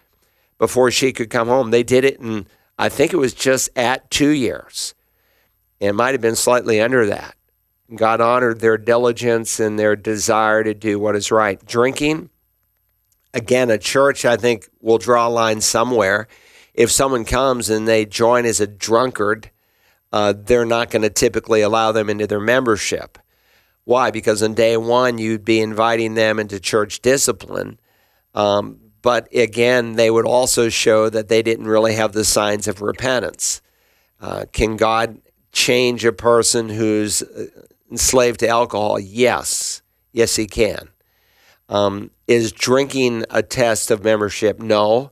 [0.59, 1.71] before she could come home.
[1.71, 2.47] They did it in,
[2.79, 4.95] I think it was just at two years.
[5.81, 7.35] It might have been slightly under that.
[7.95, 11.65] God honored their diligence and their desire to do what is right.
[11.65, 12.31] Drinking,
[13.33, 16.27] again, a church, I think, will draw a line somewhere.
[16.73, 19.51] If someone comes and they join as a drunkard,
[20.15, 23.19] uh, they're not going to typically allow them into their membership.
[23.83, 24.13] Why?
[24.13, 27.81] Because on day one, you'd be inviting them into church discipline.
[28.33, 32.81] Um, but again, they would also show that they didn't really have the signs of
[32.81, 33.61] repentance.
[34.21, 37.47] Uh, can God change a person who's uh,
[37.91, 39.01] enslaved to alcohol?
[39.01, 39.83] Yes.
[40.13, 40.91] Yes, He can.
[41.69, 44.61] Um, is drinking a test of membership?
[44.61, 45.11] No.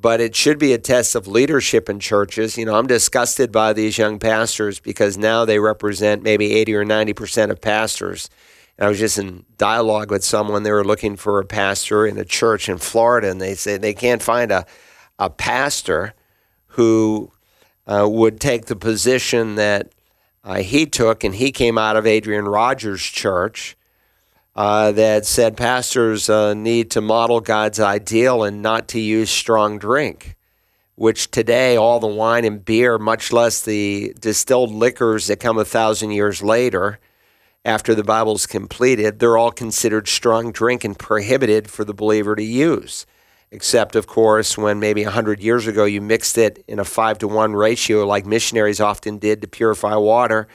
[0.00, 2.56] But it should be a test of leadership in churches.
[2.56, 6.84] You know, I'm disgusted by these young pastors because now they represent maybe 80 or
[6.84, 8.30] 90% of pastors.
[8.78, 12.16] And I was just in dialogue with someone, they were looking for a pastor in
[12.16, 14.64] a church in Florida, and they said they can't find a,
[15.18, 16.14] a pastor
[16.68, 17.30] who
[17.86, 19.92] uh, would take the position that
[20.44, 23.76] uh, he took, and he came out of Adrian Rogers' church
[24.56, 29.78] uh, that said pastors uh, need to model God's ideal and not to use strong
[29.78, 30.36] drink,
[30.96, 35.64] which today all the wine and beer, much less the distilled liquors that come a
[35.64, 36.98] thousand years later
[37.64, 42.42] after the Bible's completed, they're all considered strong drink and prohibited for the believer to
[42.42, 43.06] use.
[43.50, 47.28] Except, of course, when maybe 100 years ago you mixed it in a five to
[47.28, 50.48] one ratio, like missionaries often did to purify water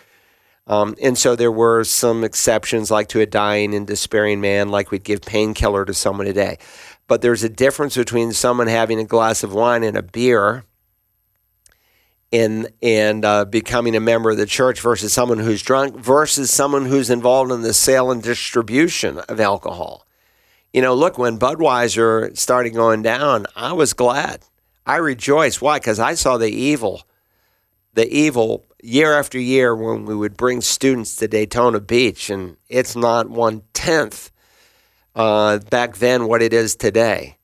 [0.68, 4.92] um, and so there were some exceptions, like to a dying and despairing man, like
[4.92, 6.58] we'd give painkiller to someone today.
[7.08, 10.66] But there's a difference between someone having a glass of wine and a beer
[12.32, 16.86] and, and uh, becoming a member of the church versus someone who's drunk versus someone
[16.86, 20.08] who's involved in the sale and distribution of alcohol.
[20.74, 24.42] You know, look, when Budweiser started going down, I was glad.
[24.86, 25.62] I rejoiced.
[25.62, 25.78] Why?
[25.80, 27.04] Because I saw the evil,
[27.96, 32.96] the evil year after year when we would bring students to Daytona Beach, and it's
[32.96, 34.32] not one tenth
[35.16, 37.38] uh, back then what it is today,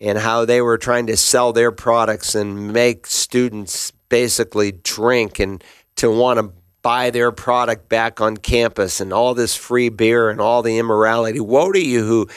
[0.00, 5.64] and how they were trying to sell their products and make students basically drink and
[5.96, 10.40] to want to buy their product back on campus and all this free beer and
[10.40, 11.38] all the immorality.
[11.38, 12.28] Woe to you who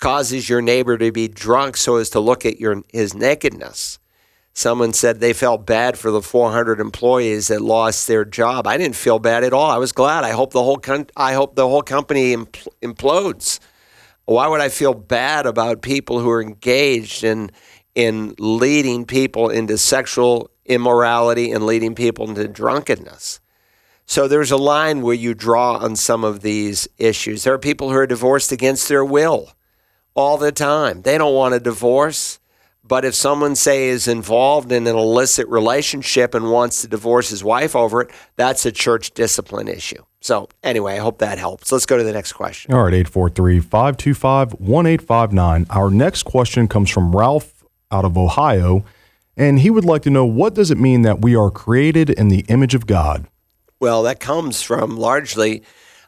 [0.00, 4.00] causes your neighbor to be drunk so as to look at your his nakedness.
[4.54, 8.66] Someone said they felt bad for the 400 employees that lost their job.
[8.66, 9.70] I didn't feel bad at all.
[9.70, 10.24] I was glad.
[10.24, 13.60] I hope the whole con- I hope the whole company impl- implodes.
[14.26, 17.50] Why would I feel bad about people who are engaged in
[17.94, 23.40] in leading people into sexual immorality and leading people into drunkenness?
[24.04, 27.44] So there's a line where you draw on some of these issues.
[27.44, 29.52] There are people who are divorced against their will
[30.14, 31.02] all the time.
[31.02, 32.38] They don't want a divorce.
[32.84, 37.44] But if someone, say, is involved in an illicit relationship and wants to divorce his
[37.44, 40.02] wife over it, that's a church discipline issue.
[40.20, 41.70] So, anyway, I hope that helps.
[41.70, 42.74] Let's go to the next question.
[42.74, 45.66] All right, 843 525 1859.
[45.70, 48.84] Our next question comes from Ralph out of Ohio,
[49.36, 52.28] and he would like to know what does it mean that we are created in
[52.28, 53.28] the image of God?
[53.78, 55.62] Well, that comes from largely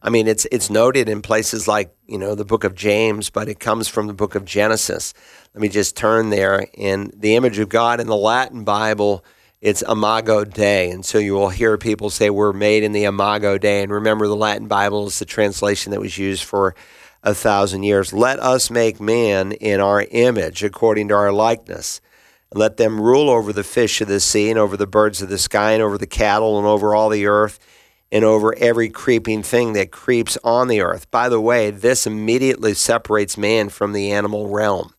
[0.05, 3.49] I mean, it's it's noted in places like you know the book of James, but
[3.49, 5.14] it comes from the book of Genesis.
[5.55, 6.66] Let me just turn there.
[6.74, 9.24] In the image of God in the Latin Bible,
[9.61, 13.57] it's Imago Dei, and so you will hear people say we're made in the Imago
[13.57, 13.84] Dei.
[13.84, 16.74] And remember, the Latin Bible is the translation that was used for
[17.22, 18.12] a thousand years.
[18.12, 22.00] Let us make man in our image, according to our likeness.
[22.50, 25.28] And let them rule over the fish of the sea, and over the birds of
[25.28, 27.61] the sky, and over the cattle, and over all the earth
[28.12, 31.11] and over every creeping thing that creeps on the earth.
[31.11, 34.93] By the way, this immediately separates man from the animal realm.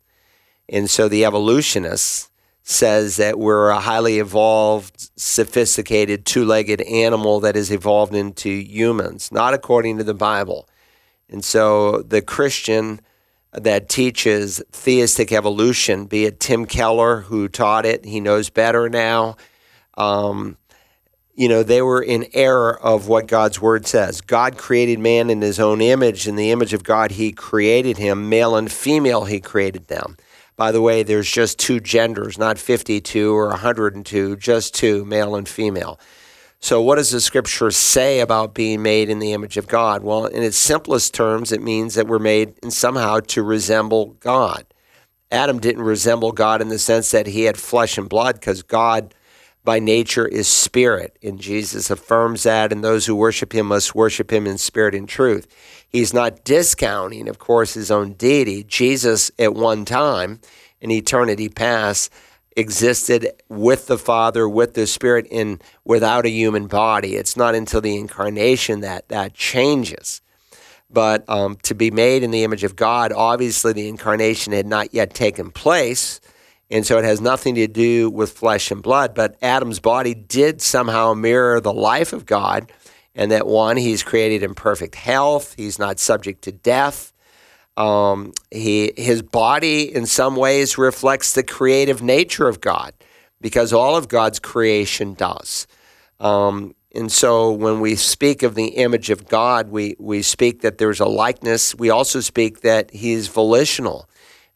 [0.69, 2.31] And so the evolutionist
[2.63, 9.31] says that we're a highly evolved, sophisticated, two legged animal that has evolved into humans,
[9.31, 10.67] not according to the Bible.
[11.29, 13.01] And so the Christian
[13.51, 19.37] that teaches theistic evolution, be it Tim Keller, who taught it, he knows better now.
[19.95, 20.57] Um,
[21.35, 24.21] you know, they were in error of what God's word says.
[24.21, 26.27] God created man in his own image.
[26.27, 28.29] In the image of God, he created him.
[28.29, 30.17] Male and female, he created them.
[30.57, 35.47] By the way, there's just two genders, not 52 or 102, just two, male and
[35.47, 35.99] female.
[36.59, 40.03] So, what does the scripture say about being made in the image of God?
[40.03, 44.65] Well, in its simplest terms, it means that we're made in somehow to resemble God.
[45.31, 49.13] Adam didn't resemble God in the sense that he had flesh and blood because God
[49.65, 51.17] by nature is spirit.
[51.21, 55.09] And Jesus affirms that, and those who worship him must worship him in spirit and
[55.09, 55.47] truth.
[55.89, 58.63] He's not discounting, of course, his own deity.
[58.63, 60.39] Jesus, at one time,
[60.81, 62.11] in eternity past,
[62.55, 67.15] existed with the Father, with the Spirit, in without a human body.
[67.15, 70.21] It's not until the incarnation that that changes.
[70.89, 74.93] But um, to be made in the image of God, obviously the incarnation had not
[74.93, 76.21] yet taken place.
[76.71, 79.13] And so it has nothing to do with flesh and blood.
[79.13, 82.71] But Adam's body did somehow mirror the life of God.
[83.15, 87.13] And that one, he's created in perfect health, he's not subject to death.
[87.77, 92.93] Um, he, his body, in some ways, reflects the creative nature of God
[93.41, 95.67] because all of God's creation does.
[96.19, 100.77] Um, and so when we speak of the image of God, we, we speak that
[100.77, 101.75] there's a likeness.
[101.75, 104.07] We also speak that he's volitional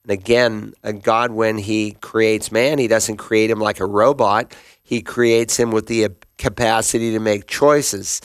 [0.04, 4.56] And again, God, when He creates man, He doesn't create him like a robot.
[4.84, 8.22] He creates him with the capacity to make choices.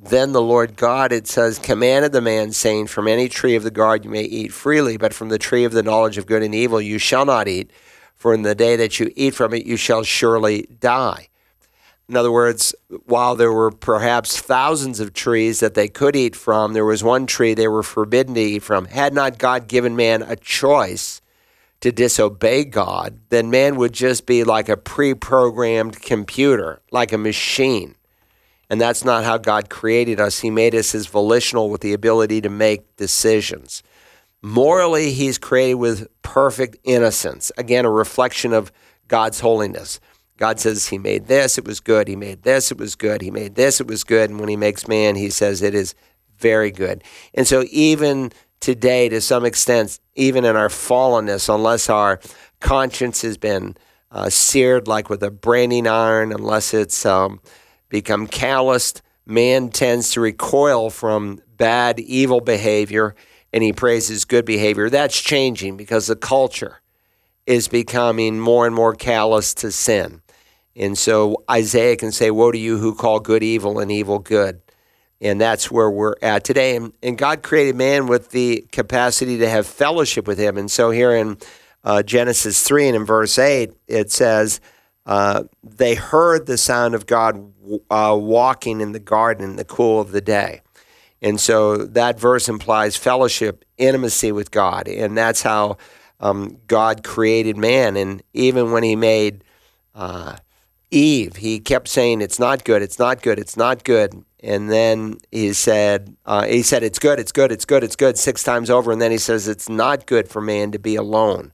[0.00, 3.70] Then the Lord God, it says, commanded the man, saying, From any tree of the
[3.70, 6.54] garden you may eat freely, but from the tree of the knowledge of good and
[6.54, 7.72] evil you shall not eat,
[8.14, 11.28] for in the day that you eat from it you shall surely die.
[12.08, 12.74] In other words,
[13.06, 17.26] while there were perhaps thousands of trees that they could eat from, there was one
[17.26, 18.86] tree they were forbidden to eat from.
[18.86, 21.20] Had not God given man a choice
[21.80, 27.18] to disobey God, then man would just be like a pre programmed computer, like a
[27.18, 27.94] machine.
[28.70, 30.40] And that's not how God created us.
[30.40, 33.82] He made us as volitional with the ability to make decisions.
[34.42, 37.50] Morally, He's created with perfect innocence.
[37.56, 38.70] Again, a reflection of
[39.08, 40.00] God's holiness.
[40.36, 42.08] God says He made this, it was good.
[42.08, 43.22] He made this, it was good.
[43.22, 44.30] He made this, it was good.
[44.30, 45.94] And when He makes man, He says it is
[46.38, 47.02] very good.
[47.34, 52.20] And so, even today, to some extent, even in our fallenness, unless our
[52.60, 53.76] conscience has been
[54.10, 57.40] uh, seared like with a branding iron, unless it's um,
[57.88, 59.02] become calloused.
[59.26, 63.14] Man tends to recoil from bad, evil behavior,
[63.52, 64.90] and he praises good behavior.
[64.90, 66.80] That's changing because the culture
[67.46, 70.22] is becoming more and more callous to sin.
[70.76, 74.60] And so Isaiah can say, Woe to you who call good evil and evil good.
[75.20, 76.76] And that's where we're at today.
[76.76, 80.56] And, and God created man with the capacity to have fellowship with him.
[80.56, 81.38] And so here in
[81.82, 84.60] uh, Genesis 3 and in verse 8, it says,
[85.08, 87.52] uh, they heard the sound of God
[87.90, 90.60] uh, walking in the garden in the cool of the day.
[91.22, 94.86] And so that verse implies fellowship, intimacy with God.
[94.86, 95.78] And that's how
[96.20, 97.96] um, God created man.
[97.96, 99.42] And even when he made
[99.94, 100.36] uh,
[100.90, 104.24] Eve, he kept saying, It's not good, it's not good, it's not good.
[104.40, 108.18] And then he said, uh, he said, It's good, it's good, it's good, it's good,
[108.18, 108.92] six times over.
[108.92, 111.52] And then he says, It's not good for man to be alone.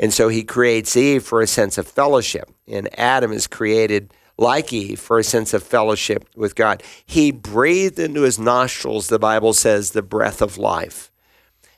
[0.00, 2.50] And so he creates Eve for a sense of fellowship.
[2.66, 6.82] And Adam is created like Eve for a sense of fellowship with God.
[7.04, 11.12] He breathed into his nostrils, the Bible says, the breath of life.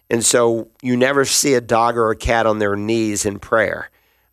[0.09, 3.91] And so you never see a dog or a cat on their knees in prayer.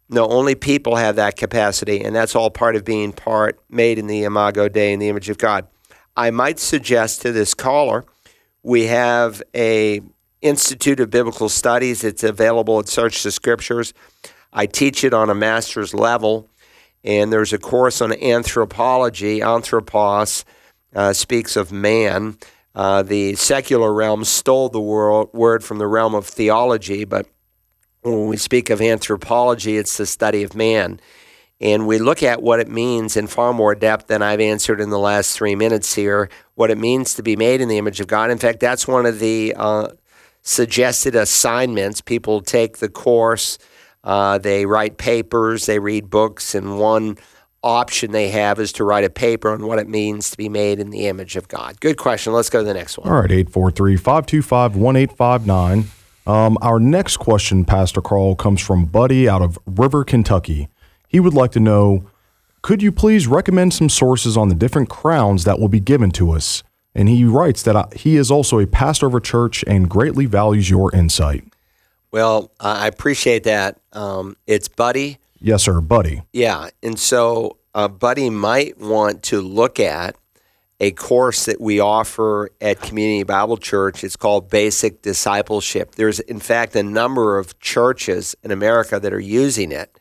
[0.08, 4.08] No, only people have that capacity, and that's all part of being part made in
[4.08, 5.68] the Imago Dei in the image of God.
[6.16, 8.06] I might suggest to this caller
[8.62, 10.02] we have a
[10.42, 12.04] Institute of Biblical Studies.
[12.04, 13.94] It's available at Search the Scriptures.
[14.54, 16.50] I teach it on a master's level,
[17.04, 19.42] and there's a course on anthropology.
[19.42, 20.46] Anthropos
[20.96, 22.38] uh, speaks of man.
[22.74, 27.28] Uh, the secular realm stole the world, word from the realm of theology, but
[28.02, 31.00] when we speak of anthropology, it's the study of man.
[31.62, 34.90] And we look at what it means in far more depth than I've answered in
[34.90, 38.08] the last three minutes here, what it means to be made in the image of
[38.08, 38.32] God.
[38.32, 39.90] In fact, that's one of the uh,
[40.50, 42.02] suggested assignments.
[42.02, 43.58] People take the course,
[44.04, 47.18] uh, they write papers, they read books, and one
[47.62, 50.80] option they have is to write a paper on what it means to be made
[50.80, 51.80] in the image of God.
[51.80, 52.34] Good question.
[52.34, 53.10] Let's go to the next one.
[53.10, 55.86] All right, 843 525 1859.
[56.26, 60.70] Um, our next question, Pastor Carl, comes from Buddy out of River, Kentucky.
[61.08, 62.10] He would like to know
[62.62, 66.32] could you please recommend some sources on the different crowns that will be given to
[66.32, 66.62] us?
[67.00, 70.26] And he writes that uh, he is also a pastor of a church and greatly
[70.26, 71.46] values your insight.
[72.12, 73.80] Well, I appreciate that.
[73.94, 75.18] Um, it's Buddy.
[75.40, 76.24] Yes, sir, Buddy.
[76.34, 76.72] Yeah.
[76.84, 80.18] And so uh, Buddy might want to look at
[80.82, 84.04] a course that we offer at Community Bible Church.
[84.04, 85.96] It's called Basic Discipleship.
[85.96, 89.98] There's, in fact, a number of churches in America that are using it.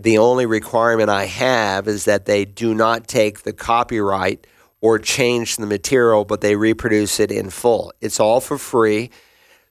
[0.00, 4.46] The only requirement I have is that they do not take the copyright
[4.80, 7.92] or change the material, but they reproduce it in full.
[8.00, 9.10] It's all for free.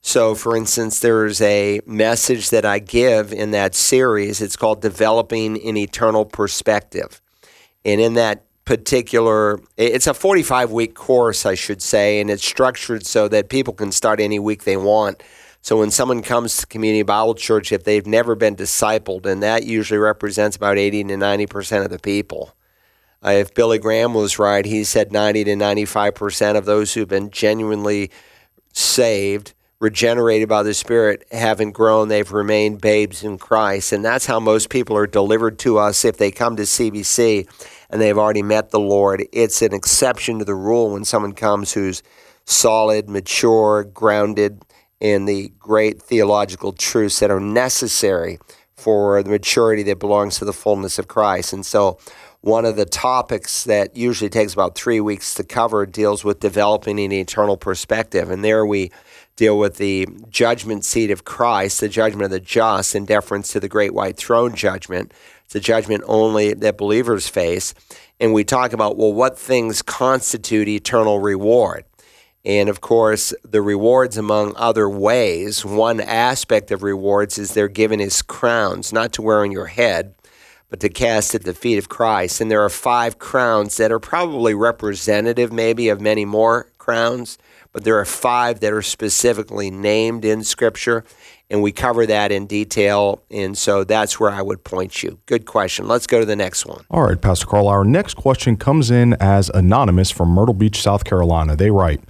[0.01, 4.39] So, for instance, there's a message that I give in that series.
[4.41, 7.22] It's called Developing an Eternal Perspective.
[7.84, 13.05] And in that particular, it's a 45 week course, I should say, and it's structured
[13.05, 15.22] so that people can start any week they want.
[15.62, 19.66] So, when someone comes to Community Bible Church, if they've never been discipled, and that
[19.66, 22.53] usually represents about 80 to 90% of the people,
[23.26, 27.30] uh, if Billy Graham was right, he said 90 to 95% of those who've been
[27.32, 28.12] genuinely
[28.74, 32.08] saved, regenerated by the Spirit, haven't grown.
[32.08, 33.92] They've remained babes in Christ.
[33.92, 37.48] And that's how most people are delivered to us if they come to CBC
[37.90, 39.26] and they've already met the Lord.
[39.34, 42.04] It's an exception to the rule when someone comes who's
[42.46, 44.64] solid, mature, grounded
[45.00, 48.40] in the great theological truths that are necessary
[48.76, 51.54] for the maturity that belongs to the fullness of Christ.
[51.54, 52.00] And so,
[52.42, 57.00] one of the topics that usually takes about three weeks to cover deals with developing
[57.00, 58.32] an eternal perspective.
[58.32, 58.92] And there we
[59.36, 63.60] deal with the judgment seat of Christ, the judgment of the just, in deference to
[63.60, 65.14] the great white throne judgment.
[65.56, 67.74] A judgment only that believers face.
[68.20, 71.86] And we talk about, well, what things constitute eternal reward?
[72.46, 78.00] And of course, the rewards, among other ways, one aspect of rewards is they're given
[78.00, 80.14] as crowns, not to wear on your head,
[80.70, 82.42] but to cast at the feet of Christ.
[82.42, 87.38] And there are five crowns that are probably representative, maybe, of many more crowns
[87.72, 91.04] but there are five that are specifically named in Scripture,
[91.50, 93.22] and we cover that in detail.
[93.30, 95.20] And so that's where I would point you.
[95.26, 95.88] Good question.
[95.88, 96.84] Let's go to the next one.
[96.90, 97.68] All right, Pastor Carl.
[97.68, 101.56] Our next question comes in as anonymous from Myrtle Beach, South Carolina.
[101.56, 102.02] They write,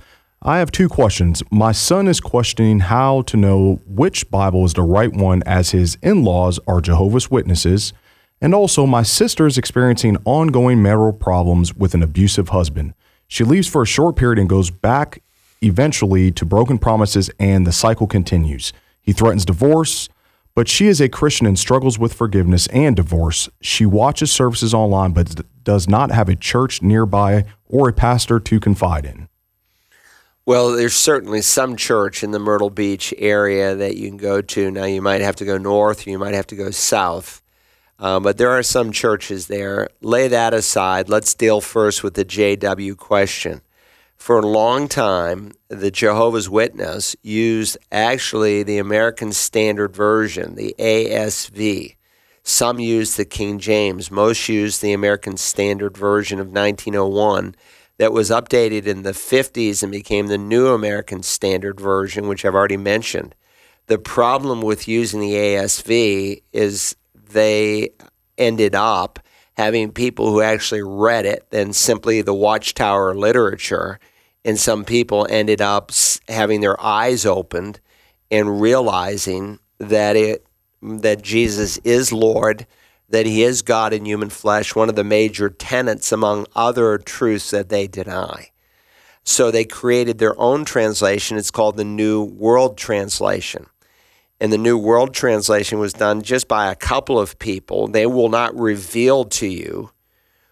[0.42, 1.44] I have two questions.
[1.52, 5.98] My son is questioning how to know which Bible is the right one as his
[6.02, 7.92] in laws are Jehovah's Witnesses.
[8.42, 12.94] And also, my sister is experiencing ongoing marital problems with an abusive husband.
[13.28, 15.22] She leaves for a short period and goes back
[15.62, 18.72] eventually to broken promises, and the cycle continues.
[19.02, 20.08] He threatens divorce,
[20.56, 23.50] but she is a Christian and struggles with forgiveness and divorce.
[23.62, 28.60] She watches services online, but does not have a church nearby or a pastor to
[28.60, 29.28] confide in.
[30.46, 34.72] Well, there's certainly some church in the Myrtle Beach area that you can go to.
[34.72, 37.42] Now, you might have to go north, or you might have to go south,
[38.00, 39.90] uh, but there are some churches there.
[40.02, 41.10] Lay that aside.
[41.10, 43.62] Let's deal first with the JW question
[44.20, 51.96] for a long time, the Jehovah's Witness used actually the American Standard Version, the ASV.
[52.44, 54.12] Some used the King James.
[54.12, 57.56] Most used the American Standard Version of 1901
[57.98, 62.56] that was updated in the 50s and became the New American Standard Version, which I've
[62.56, 63.34] already mentioned.
[63.88, 66.96] The problem with using the ASV is
[67.30, 67.90] they
[68.38, 69.20] ended up
[69.54, 74.00] having people who actually read it than simply the Watchtower literature
[74.46, 75.92] and some people ended up
[76.28, 77.80] having their eyes opened
[78.32, 80.46] and realizing that it
[80.82, 82.66] that Jesus is Lord,
[83.10, 87.52] that he is God in human flesh, one of the major tenets among other truths
[87.52, 88.52] that they deny.
[89.26, 91.38] So they created their own translation.
[91.38, 93.66] It's called the New World Translation.
[94.40, 97.88] And the New World Translation was done just by a couple of people.
[97.88, 99.92] They will not reveal to you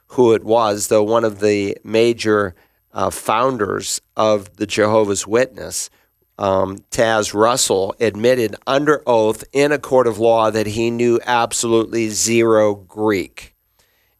[0.07, 2.55] who it was, though one of the major
[2.93, 5.89] uh, founders of the Jehovah's Witness,
[6.37, 12.09] um, Taze Russell, admitted under oath in a court of law that he knew absolutely
[12.09, 13.55] zero Greek.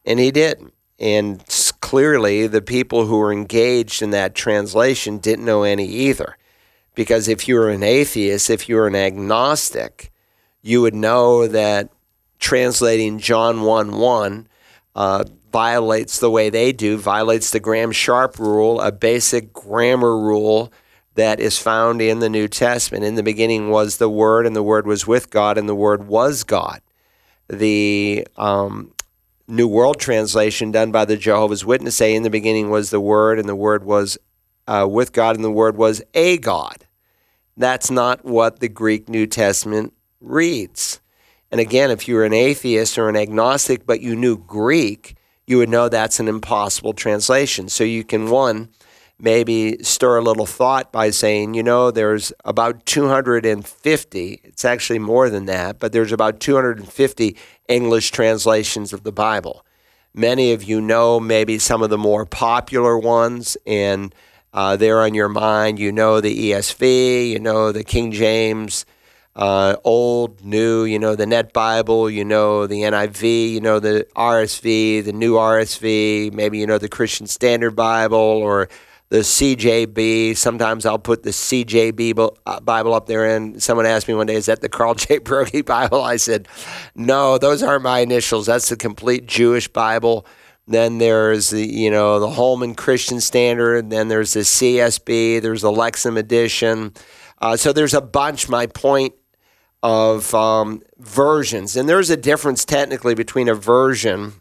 [0.06, 0.74] And he didn't.
[1.00, 1.44] And
[1.82, 6.38] clearly, the people who were engaged in that translation didn't know any either.
[6.98, 10.12] Because if you were an atheist, if you were an agnostic,
[10.64, 11.92] you would know that
[12.40, 14.48] translating John 1 1
[14.96, 20.74] uh, violates the way they do, violates the Granville Sharp rule, a basic grammar rule
[21.14, 23.04] that is found in the New Testament.
[23.04, 26.08] In the beginning was the Word, and the Word was with God, and the Word
[26.08, 26.82] was God.
[27.48, 28.92] The um,
[29.48, 33.38] New World Translation done by the Jehovah's Witness say, In the beginning was the Word,
[33.38, 34.18] and the Word was
[34.68, 36.87] uh, with God, and the Word was a God.
[37.58, 41.02] That's not what the Greek New Testament reads.
[41.52, 45.16] And again, if you're an atheist or an agnostic, but you knew Greek,
[45.48, 47.68] you would know that's an impossible translation.
[47.70, 48.70] So you can, one,
[49.20, 55.30] maybe stir a little thought by saying, you know, there's about 250, it's actually more
[55.30, 57.36] than that, but there's about 250
[57.68, 59.66] English translations of the Bible.
[60.14, 64.14] Many of you know maybe some of the more popular ones, and
[64.58, 65.80] uh, they're on your mind.
[65.80, 68.86] You know the ESV, you know the King James
[69.38, 74.08] uh, old, new, you know, the Net Bible, you know, the NIV, you know, the
[74.16, 78.68] RSV, the new RSV, maybe, you know, the Christian Standard Bible or
[79.10, 80.36] the CJB.
[80.36, 83.26] Sometimes I'll put the CJB uh, Bible up there.
[83.36, 85.20] And someone asked me one day, is that the Carl J.
[85.20, 86.02] Broggi Bible?
[86.02, 86.48] I said,
[86.96, 88.48] no, those aren't my initials.
[88.48, 90.26] That's the complete Jewish Bible.
[90.68, 93.90] Then there's the, you know, the Holman Christian Standard.
[93.90, 95.42] Then there's the CSB.
[95.42, 96.94] There's the Lexham Edition.
[97.40, 98.50] Uh, so there's a bunch.
[98.50, 99.14] My point
[99.84, 101.76] of um, versions.
[101.76, 104.34] And there's a difference technically between a version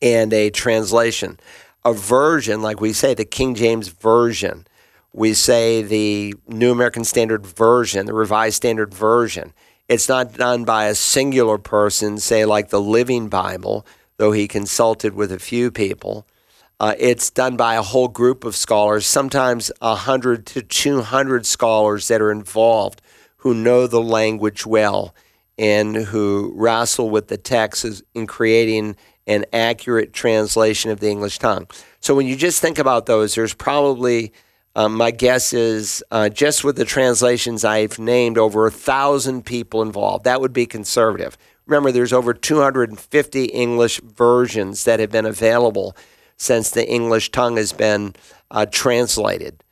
[0.00, 1.38] and a translation.
[1.84, 4.66] A version, like we say, the King James Version,
[5.12, 9.52] we say the New American Standard Version, the Revised Standard Version.
[9.88, 13.86] It's not done by a singular person, say like the Living Bible,
[14.20, 16.26] though he consulted with a few people.
[16.78, 22.20] Uh, it's done by a whole group of scholars, sometimes 100 to 200 scholars that
[22.20, 23.00] are involved
[23.38, 25.14] who know the language well
[25.56, 28.94] and who wrestle with the text in creating
[29.26, 31.66] an accurate translation of the English tongue.
[32.00, 34.32] So when you just think about those, there's probably
[34.76, 39.82] Um, my guess is uh, just with the translations I've named, over a thousand people
[39.82, 40.24] involved.
[40.24, 41.36] That would be conservative.
[41.70, 45.96] Remember, there's over 250 English versions that have been available
[46.36, 48.14] since the English tongue has been
[48.50, 49.62] uh, translated.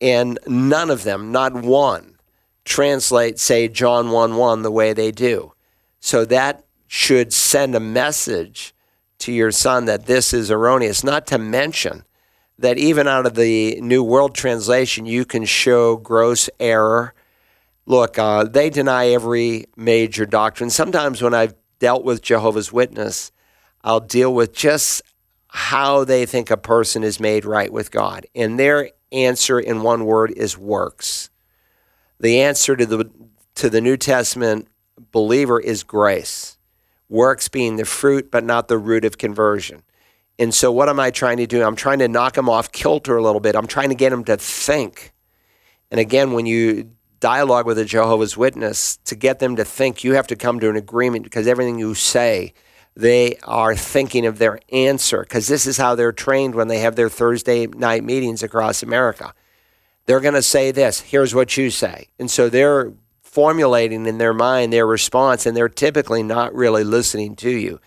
[0.00, 2.18] And none of them, not one,
[2.64, 5.52] translate, say, John 1 1 the way they do.
[6.00, 8.74] So that should send a message
[9.20, 12.04] to your son that this is erroneous, not to mention
[12.58, 17.14] that even out of the New World Translation, you can show gross error.
[17.86, 20.70] Look, uh, they deny every major doctrine.
[20.70, 23.30] Sometimes when I've dealt with Jehovah's Witness,
[23.82, 25.02] I'll deal with just
[25.48, 28.26] how they think a person is made right with God.
[28.34, 31.30] And their answer in one word is works.
[32.18, 33.10] The answer to the
[33.56, 34.66] to the New Testament
[35.12, 36.58] believer is grace.
[37.08, 39.82] Works being the fruit but not the root of conversion.
[40.38, 41.62] And so, what am I trying to do?
[41.62, 43.54] I'm trying to knock them off kilter a little bit.
[43.54, 45.12] I'm trying to get them to think.
[45.90, 46.90] And again, when you
[47.24, 50.68] dialogue with a Jehovah's Witness, to get them to think, you have to come to
[50.68, 52.52] an agreement because everything you say,
[52.94, 56.96] they are thinking of their answer because this is how they're trained when they have
[56.96, 59.32] their Thursday night meetings across America.
[60.04, 62.08] They're going to say this, here's what you say.
[62.18, 67.36] And so they're formulating in their mind their response, and they're typically not really listening
[67.36, 67.80] to you.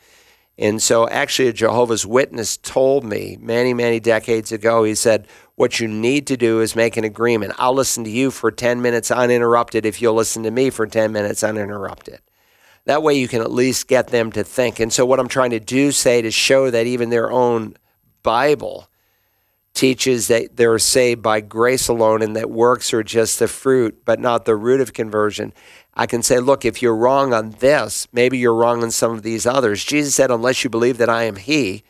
[0.60, 5.80] And so, actually, a Jehovah's Witness told me many, many decades ago, he said, What
[5.80, 7.54] you need to do is make an agreement.
[7.58, 11.12] I'll listen to you for 10 minutes uninterrupted if you'll listen to me for 10
[11.12, 12.22] minutes uninterrupted.
[12.86, 14.80] That way, you can at least get them to think.
[14.80, 17.76] And so, what I'm trying to do, say, to show that even their own
[18.24, 18.87] Bible
[19.78, 24.20] teaches that they're saved by grace alone and that works are just the fruit, but
[24.20, 25.54] not the root of conversion.
[25.94, 29.22] I can say, look, if you're wrong on this, maybe you're wrong on some of
[29.22, 29.84] these others.
[29.84, 31.84] Jesus said, unless you believe that I am He,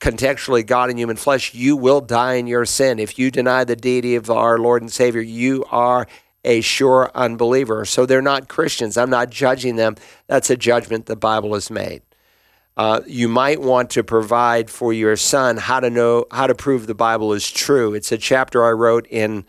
[0.00, 2.98] contextually God in human flesh, you will die in your sin.
[2.98, 6.08] If you deny the deity of our Lord and Savior, you are
[6.44, 7.84] a sure unbeliever.
[7.84, 8.96] So they're not Christians.
[8.96, 9.96] I'm not judging them.
[10.26, 12.02] That's a judgment the Bible has made.
[12.80, 16.86] Uh, you might want to provide for your son how to know how to prove
[16.86, 17.92] the Bible is true.
[17.92, 19.44] It's a chapter I wrote in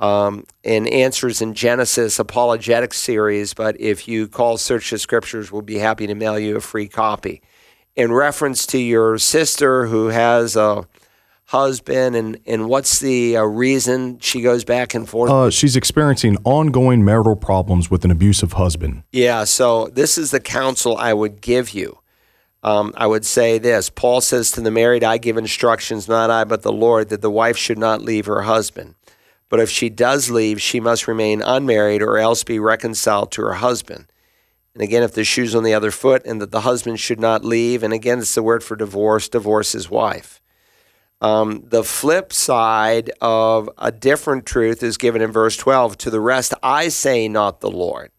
[0.00, 5.62] um, in Answers in Genesis apologetic series, but if you call Search the Scriptures, we'll
[5.62, 7.42] be happy to mail you a free copy.
[7.94, 10.84] In reference to your sister who has a
[11.44, 15.30] husband, and, and what's the uh, reason she goes back and forth?
[15.30, 19.04] Uh, she's experiencing ongoing marital problems with an abusive husband.
[19.12, 22.00] Yeah, so this is the counsel I would give you.
[22.64, 26.44] Um, I would say this Paul says to the married, I give instructions, not I,
[26.44, 28.94] but the Lord, that the wife should not leave her husband.
[29.50, 33.54] But if she does leave, she must remain unmarried or else be reconciled to her
[33.54, 34.06] husband.
[34.72, 37.44] And again, if the shoe's on the other foot, and that the husband should not
[37.44, 37.82] leave.
[37.82, 40.40] And again, it's the word for divorce, divorce his wife.
[41.20, 46.20] Um, the flip side of a different truth is given in verse 12 To the
[46.20, 48.10] rest, I say, not the Lord.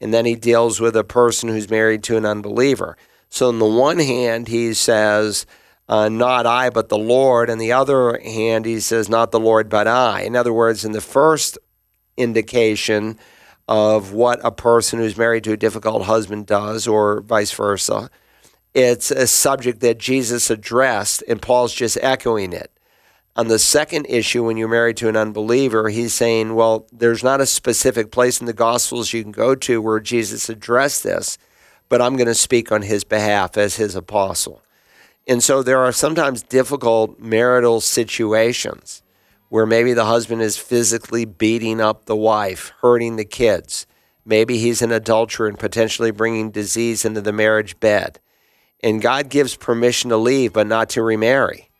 [0.00, 2.96] And then he deals with a person who's married to an unbeliever.
[3.30, 5.46] So, on the one hand, he says,
[5.88, 7.50] uh, not I, but the Lord.
[7.50, 10.22] And the other hand, he says, not the Lord, but I.
[10.22, 11.58] In other words, in the first
[12.16, 13.18] indication
[13.68, 18.10] of what a person who's married to a difficult husband does, or vice versa,
[18.74, 22.72] it's a subject that Jesus addressed, and Paul's just echoing it.
[23.36, 27.40] On the second issue, when you're married to an unbeliever, he's saying, well, there's not
[27.40, 31.38] a specific place in the Gospels you can go to where Jesus addressed this,
[31.88, 34.62] but I'm going to speak on his behalf as his apostle.
[35.26, 39.02] And so there are sometimes difficult marital situations
[39.50, 43.86] where maybe the husband is physically beating up the wife, hurting the kids.
[44.24, 48.20] Maybe he's an adulterer and potentially bringing disease into the marriage bed.
[48.82, 51.70] And God gives permission to leave, but not to remarry.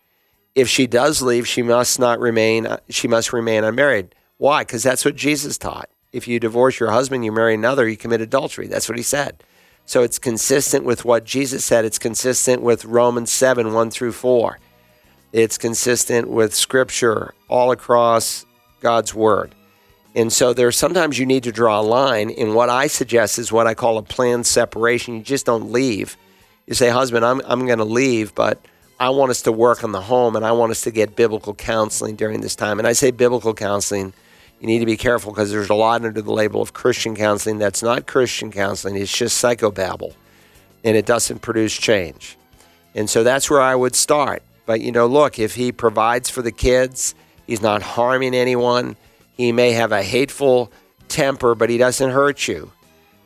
[0.55, 2.67] If she does leave, she must not remain.
[2.89, 4.15] She must remain unmarried.
[4.39, 4.63] Why?
[4.63, 5.89] Because that's what Jesus taught.
[6.13, 8.67] If you divorce your husband, you marry another, you commit adultery.
[8.67, 9.45] That's what he said.
[9.89, 11.87] So it's consistent with what Jesus said.
[11.87, 14.59] It's consistent with Romans 7 1 through 4.
[15.33, 18.45] It's consistent with scripture all across
[18.81, 19.55] God's word.
[20.15, 22.29] And so there's sometimes you need to draw a line.
[22.29, 25.15] And what I suggest is what I call a planned separation.
[25.15, 26.19] You just don't leave.
[26.67, 28.61] You say, husband, I'm, I'm going to leave, but
[29.01, 31.55] I want us to work on the home and I want us to get biblical
[31.55, 32.79] counseling during this time.
[32.79, 34.13] And I say biblical counseling
[34.61, 37.59] you need to be careful because there's a lot under the label of Christian counseling
[37.59, 38.97] that's not Christian counseling.
[38.97, 40.15] It's just psychobabble
[40.85, 42.37] and it doesn't produce change.
[42.95, 44.43] And so that's where I would start.
[44.67, 47.15] But, you know, look, if he provides for the kids,
[47.47, 48.97] he's not harming anyone,
[49.37, 50.73] he may have a hateful
[51.09, 52.71] temper, but he doesn't hurt you.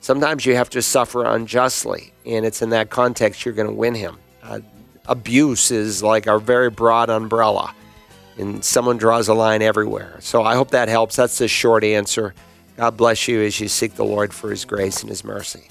[0.01, 3.95] Sometimes you have to suffer unjustly, and it's in that context you're going to win
[3.95, 4.19] him.
[4.43, 4.61] Uh,
[5.07, 7.75] abuse is like a very broad umbrella.
[8.39, 10.17] And someone draws a line everywhere.
[10.21, 11.17] So I hope that helps.
[11.17, 12.35] That's the short answer.
[12.77, 15.69] God bless you as you seek the Lord for his grace and his mercy.